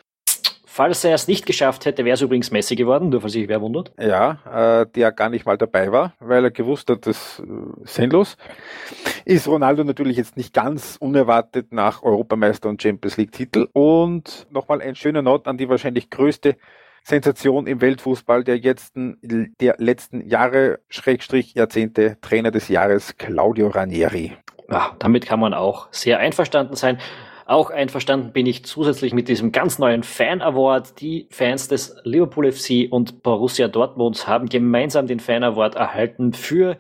Falls 0.81 1.05
er 1.05 1.15
es 1.15 1.29
nicht 1.29 1.45
geschafft 1.45 1.85
hätte, 1.85 2.07
wäre 2.07 2.15
es 2.15 2.23
übrigens 2.23 2.53
Messi 2.53 2.75
geworden, 2.75 3.11
nur 3.11 3.21
falls 3.21 3.35
sich 3.35 3.49
wer 3.49 3.61
wundert. 3.61 3.93
Ja, 4.01 4.81
äh, 4.81 4.87
der 4.87 5.13
gar 5.13 5.29
nicht 5.29 5.45
mal 5.45 5.59
dabei 5.59 5.93
war, 5.93 6.15
weil 6.21 6.43
er 6.43 6.51
gewusst 6.51 6.89
hat, 6.89 7.07
das 7.07 7.39
äh, 7.41 7.45
sinnlos. 7.85 8.39
Ist 9.27 9.47
Ronaldo 9.47 9.85
natürlich 9.85 10.17
jetzt 10.17 10.39
nicht 10.39 10.55
ganz 10.55 10.97
unerwartet 10.99 11.71
nach 11.71 12.03
Europameister 12.03 12.71
und 12.71 12.81
Champions 12.81 13.19
League 13.19 13.33
Titel. 13.33 13.69
Und 13.75 14.47
nochmal 14.49 14.81
ein 14.81 14.95
schöner 14.95 15.21
Not 15.21 15.49
an 15.49 15.59
die 15.59 15.69
wahrscheinlich 15.69 16.09
größte 16.09 16.57
Sensation 17.05 17.67
im 17.67 17.83
Weltfußball 17.83 18.43
der, 18.43 18.57
jetzt, 18.57 18.95
der 18.95 19.75
letzten 19.77 20.27
Jahre, 20.27 20.79
Schrägstrich 20.89 21.53
Jahrzehnte, 21.53 22.17
Trainer 22.23 22.53
des 22.53 22.69
Jahres, 22.69 23.19
Claudio 23.19 23.69
Ranieri. 23.69 24.33
Ja, 24.71 24.97
damit 24.99 25.27
kann 25.27 25.41
man 25.41 25.53
auch 25.53 25.89
sehr 25.91 26.21
einverstanden 26.21 26.75
sein. 26.75 26.97
Auch 27.51 27.71
einverstanden 27.71 28.31
bin 28.31 28.47
ich 28.47 28.65
zusätzlich 28.65 29.13
mit 29.13 29.27
diesem 29.27 29.51
ganz 29.51 29.81
neuen 29.81 30.05
Fan 30.05 30.41
Award. 30.41 31.01
Die 31.01 31.27
Fans 31.33 31.67
des 31.67 31.97
Liverpool 32.05 32.53
FC 32.53 32.87
und 32.89 33.25
Borussia 33.25 33.67
Dortmunds 33.67 34.29
haben 34.29 34.49
gemeinsam 34.49 35.09
den 35.09 35.19
Fan 35.19 35.43
Award 35.43 35.75
erhalten 35.75 36.33
für 36.33 36.77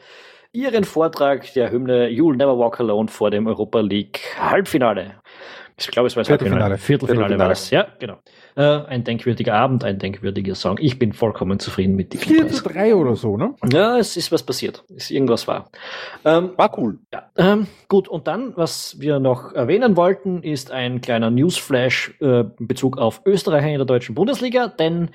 ihren 0.53 0.85
Vortrag 0.85 1.53
der 1.55 1.73
Hymne 1.73 2.07
You'll 2.07 2.37
Never 2.37 2.57
Walk 2.57 2.79
Alone 2.79 3.09
vor 3.09 3.33
dem 3.33 3.49
Europa 3.49 3.81
League 3.81 4.21
Halbfinale. 4.39 5.21
Ich 5.81 5.90
glaube, 5.90 6.09
es 6.09 6.16
war 6.16 6.21
das 6.21 6.29
Viertelfinale. 6.29 6.77
Viertelfinale, 6.77 6.79
Viertelfinale 6.79 7.38
war 7.38 7.51
es, 7.51 7.71
ja, 7.71 7.87
genau. 7.99 8.19
Äh, 8.55 8.62
ein 8.62 9.05
denkwürdiger 9.05 9.55
Abend, 9.55 9.83
ein 9.83 9.99
denkwürdiger 9.99 10.55
Song. 10.55 10.77
Ich 10.79 10.99
bin 10.99 11.12
vollkommen 11.12 11.59
zufrieden 11.59 11.97
mit 11.97 12.12
diesem 12.12 12.29
4 12.29 12.49
zu 12.49 12.69
3 12.69 12.95
oder 12.95 13.16
so, 13.16 13.37
ne? 13.37 13.55
Ja, 13.73 13.99
es 13.99 14.16
ist 14.16 14.31
was 14.31 14.43
passiert. 14.43 14.85
Es 14.95 15.11
irgendwas 15.11 15.49
war. 15.49 15.71
Ähm, 16.25 16.51
war 16.57 16.79
cool. 16.79 16.99
Ja, 17.12 17.31
ähm, 17.37 17.66
gut, 17.88 18.09
und 18.09 18.27
dann, 18.27 18.53
was 18.57 19.01
wir 19.01 19.21
noch 19.21 19.55
erwähnen 19.55 19.97
wollten, 19.97 20.43
ist 20.43 20.71
ein 20.71 21.01
kleiner 21.01 21.31
Newsflash 21.31 22.14
äh, 22.21 22.40
in 22.40 22.69
Bezug 22.69 22.99
auf 22.99 23.23
Österreich 23.25 23.64
in 23.64 23.79
der 23.79 23.87
deutschen 23.87 24.14
Bundesliga, 24.14 24.69
denn 24.69 25.09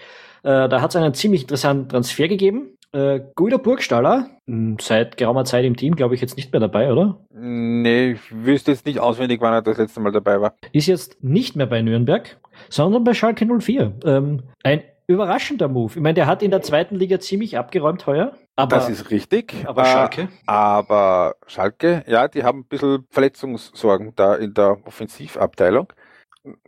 äh, 0.43 0.67
da 0.67 0.81
hat 0.81 0.89
es 0.91 0.95
einen 0.95 1.13
ziemlich 1.13 1.41
interessanten 1.41 1.89
Transfer 1.89 2.27
gegeben. 2.27 2.77
Äh, 2.95 3.19
Guido 3.35 3.57
Burgstaller, 3.57 4.29
hm, 4.47 4.77
seit 4.79 5.17
geraumer 5.17 5.43
Zeit 5.43 5.65
im 5.65 5.75
Team, 5.75 5.97
glaube 5.97 6.15
ich, 6.15 6.21
jetzt 6.21 6.37
nicht 6.37 6.53
mehr 6.53 6.61
dabei, 6.61 6.89
oder? 6.89 7.19
Nee, 7.29 8.11
ich 8.11 8.21
wüsste 8.33 8.71
jetzt 8.71 8.85
nicht 8.85 9.01
auswendig, 9.01 9.41
wann 9.41 9.51
er 9.51 9.61
das 9.61 9.77
letzte 9.77 9.99
Mal 9.99 10.13
dabei 10.13 10.39
war. 10.39 10.53
Ist 10.71 10.87
jetzt 10.87 11.21
nicht 11.21 11.57
mehr 11.57 11.65
bei 11.65 11.81
Nürnberg, 11.81 12.37
sondern 12.69 13.03
bei 13.03 13.13
Schalke 13.13 13.45
04. 13.45 13.95
Ähm, 14.05 14.43
ein 14.63 14.81
überraschender 15.07 15.67
Move. 15.67 15.91
Ich 15.95 16.01
meine, 16.01 16.13
der 16.13 16.25
hat 16.25 16.41
in 16.41 16.51
der 16.51 16.61
zweiten 16.61 16.95
Liga 16.95 17.19
ziemlich 17.19 17.57
abgeräumt 17.57 18.07
heuer. 18.07 18.31
Aber, 18.55 18.77
das 18.77 18.89
ist 18.89 19.11
richtig. 19.11 19.53
Aber 19.65 19.81
äh, 19.81 19.85
Schalke? 19.87 20.29
Aber 20.45 21.35
Schalke, 21.47 22.05
ja, 22.07 22.29
die 22.29 22.43
haben 22.43 22.59
ein 22.59 22.65
bisschen 22.65 23.05
Verletzungssorgen 23.09 24.13
da 24.15 24.35
in 24.35 24.53
der 24.53 24.77
Offensivabteilung 24.85 25.91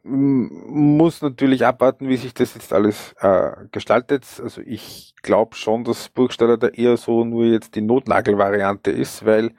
muss 0.03 1.21
natürlich 1.21 1.65
abwarten, 1.65 2.09
wie 2.09 2.17
sich 2.17 2.33
das 2.33 2.55
jetzt 2.55 2.73
alles 2.73 3.13
äh, 3.19 3.51
gestaltet. 3.71 4.25
Also 4.41 4.61
ich 4.65 5.13
glaube 5.21 5.55
schon, 5.55 5.83
dass 5.83 6.09
Burgstaller 6.09 6.57
da 6.57 6.67
eher 6.67 6.97
so 6.97 7.23
nur 7.23 7.45
jetzt 7.45 7.75
die 7.75 7.81
Notnagelvariante 7.81 8.91
ist, 8.91 9.25
weil 9.25 9.51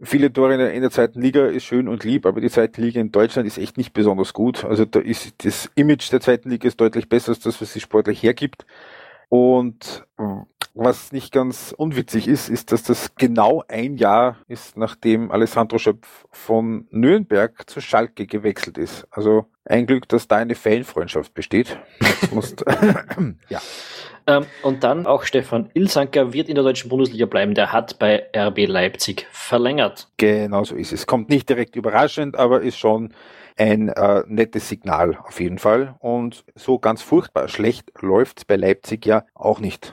viele 0.00 0.32
Tore 0.32 0.54
in 0.54 0.58
der, 0.58 0.72
in 0.72 0.82
der 0.82 0.90
zweiten 0.90 1.20
Liga 1.20 1.46
ist 1.46 1.64
schön 1.64 1.88
und 1.88 2.04
lieb, 2.04 2.26
aber 2.26 2.40
die 2.40 2.50
zweite 2.50 2.80
Liga 2.80 3.00
in 3.00 3.12
Deutschland 3.12 3.46
ist 3.46 3.58
echt 3.58 3.76
nicht 3.76 3.92
besonders 3.92 4.32
gut. 4.32 4.64
Also 4.64 4.84
da 4.84 5.00
ist 5.00 5.44
das 5.44 5.70
Image 5.74 6.10
der 6.12 6.20
zweiten 6.20 6.50
Liga 6.50 6.68
ist 6.68 6.80
deutlich 6.80 7.08
besser 7.08 7.30
als 7.30 7.40
das, 7.40 7.60
was 7.60 7.72
sie 7.72 7.80
sportlich 7.80 8.22
hergibt. 8.22 8.66
Und 9.28 10.04
was 10.76 11.10
nicht 11.10 11.32
ganz 11.32 11.74
unwitzig 11.76 12.28
ist, 12.28 12.48
ist, 12.48 12.70
dass 12.70 12.82
das 12.82 13.14
genau 13.16 13.64
ein 13.66 13.96
Jahr 13.96 14.36
ist, 14.46 14.76
nachdem 14.76 15.30
Alessandro 15.30 15.78
Schöpf 15.78 16.26
von 16.30 16.86
Nürnberg 16.90 17.68
zu 17.68 17.80
Schalke 17.80 18.26
gewechselt 18.26 18.76
ist. 18.76 19.06
Also 19.10 19.46
ein 19.64 19.86
Glück, 19.86 20.06
dass 20.08 20.28
da 20.28 20.36
eine 20.36 20.54
Fanfreundschaft 20.54 21.32
besteht. 21.34 21.78
ja. 23.48 23.60
Ähm, 24.26 24.44
und 24.62 24.84
dann 24.84 25.06
auch 25.06 25.22
Stefan 25.22 25.70
Ilsanker 25.72 26.32
wird 26.32 26.48
in 26.48 26.56
der 26.56 26.64
deutschen 26.64 26.90
Bundesliga 26.90 27.26
bleiben. 27.26 27.54
Der 27.54 27.72
hat 27.72 27.98
bei 27.98 28.26
RB 28.36 28.66
Leipzig 28.66 29.26
verlängert. 29.30 30.08
Genau 30.18 30.64
so 30.64 30.74
ist 30.74 30.92
es. 30.92 31.06
Kommt 31.06 31.30
nicht 31.30 31.48
direkt 31.48 31.76
überraschend, 31.76 32.36
aber 32.36 32.60
ist 32.60 32.76
schon 32.76 33.14
ein 33.56 33.88
äh, 33.88 34.24
nettes 34.26 34.68
Signal 34.68 35.18
auf 35.24 35.40
jeden 35.40 35.58
Fall. 35.58 35.94
Und 36.00 36.44
so 36.54 36.78
ganz 36.78 37.02
furchtbar 37.02 37.48
schlecht 37.48 37.90
läuft's 38.00 38.44
bei 38.44 38.56
Leipzig 38.56 39.06
ja 39.06 39.24
auch 39.34 39.60
nicht 39.60 39.92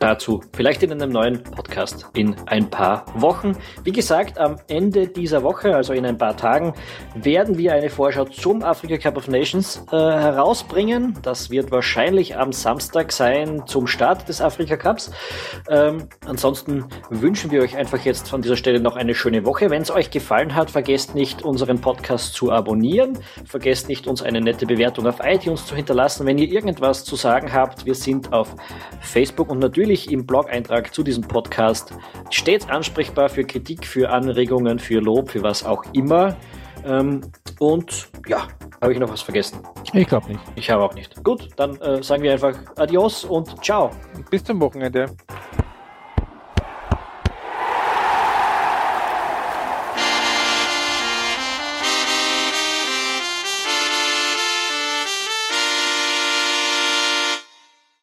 dazu 0.00 0.40
vielleicht 0.52 0.82
in 0.82 0.90
einem 0.92 1.10
neuen 1.10 1.42
Podcast 1.42 2.06
in 2.14 2.34
ein 2.46 2.68
paar 2.68 3.04
Wochen. 3.14 3.52
Wie 3.84 3.92
gesagt, 3.92 4.38
am 4.38 4.56
Ende 4.66 5.06
dieser 5.06 5.42
Woche, 5.42 5.76
also 5.76 5.92
in 5.92 6.04
ein 6.06 6.16
paar 6.16 6.36
Tagen, 6.36 6.72
werden 7.14 7.58
wir 7.58 7.74
eine 7.74 7.90
Vorschau 7.90 8.24
zum 8.24 8.62
Africa 8.62 8.96
Cup 8.96 9.18
of 9.18 9.28
Nations 9.28 9.84
äh, 9.92 9.96
herausbringen. 9.96 11.18
Das 11.22 11.50
wird 11.50 11.70
wahrscheinlich 11.70 12.36
am 12.36 12.52
Samstag 12.52 13.12
sein 13.12 13.62
zum 13.66 13.86
Start 13.86 14.28
des 14.28 14.40
Afrika 14.40 14.76
Cups. 14.76 15.12
Ähm, 15.68 16.08
ansonsten 16.26 16.86
wünschen 17.10 17.50
wir 17.50 17.62
euch 17.62 17.76
einfach 17.76 17.98
jetzt 18.00 18.28
von 18.28 18.40
dieser 18.40 18.56
Stelle 18.56 18.80
noch 18.80 18.96
eine 18.96 19.14
schöne 19.14 19.44
Woche. 19.44 19.68
Wenn 19.68 19.82
es 19.82 19.90
euch 19.90 20.10
gefallen 20.10 20.54
hat, 20.54 20.70
vergesst 20.70 21.14
nicht, 21.14 21.42
unseren 21.42 21.80
Podcast 21.80 22.32
zu 22.32 22.50
abonnieren. 22.50 23.18
Vergesst 23.44 23.88
nicht, 23.88 24.06
uns 24.06 24.22
eine 24.22 24.40
nette 24.40 24.64
Bewertung 24.64 25.06
auf 25.06 25.18
iTunes 25.22 25.66
zu 25.66 25.76
hinterlassen. 25.76 26.26
Wenn 26.26 26.38
ihr 26.38 26.48
irgendwas 26.48 27.04
zu 27.04 27.16
sagen 27.16 27.52
habt, 27.52 27.84
wir 27.84 27.94
sind 27.94 28.32
auf 28.32 28.54
Facebook 29.00 29.50
und 29.50 29.58
natürlich 29.58 29.89
natürlich 29.90 30.12
im 30.12 30.24
Blog-Eintrag 30.24 30.94
zu 30.94 31.02
diesem 31.02 31.24
Podcast 31.24 31.92
stets 32.30 32.68
ansprechbar 32.68 33.28
für 33.28 33.42
Kritik, 33.42 33.84
für 33.84 34.08
Anregungen, 34.08 34.78
für 34.78 35.00
Lob, 35.00 35.32
für 35.32 35.42
was 35.42 35.64
auch 35.64 35.82
immer. 35.94 36.36
Ähm, 36.84 37.22
und 37.58 38.08
ja, 38.28 38.46
habe 38.80 38.92
ich 38.92 39.00
noch 39.00 39.10
was 39.10 39.20
vergessen? 39.20 39.58
Ich 39.92 40.06
glaube 40.06 40.28
nicht. 40.28 40.40
Ich 40.54 40.70
habe 40.70 40.84
auch 40.84 40.94
nicht. 40.94 41.24
Gut, 41.24 41.48
dann 41.56 41.76
äh, 41.80 42.00
sagen 42.04 42.22
wir 42.22 42.32
einfach 42.32 42.54
Adios 42.76 43.24
und 43.24 43.64
ciao. 43.64 43.90
Bis 44.30 44.44
zum 44.44 44.60
Wochenende. 44.60 45.06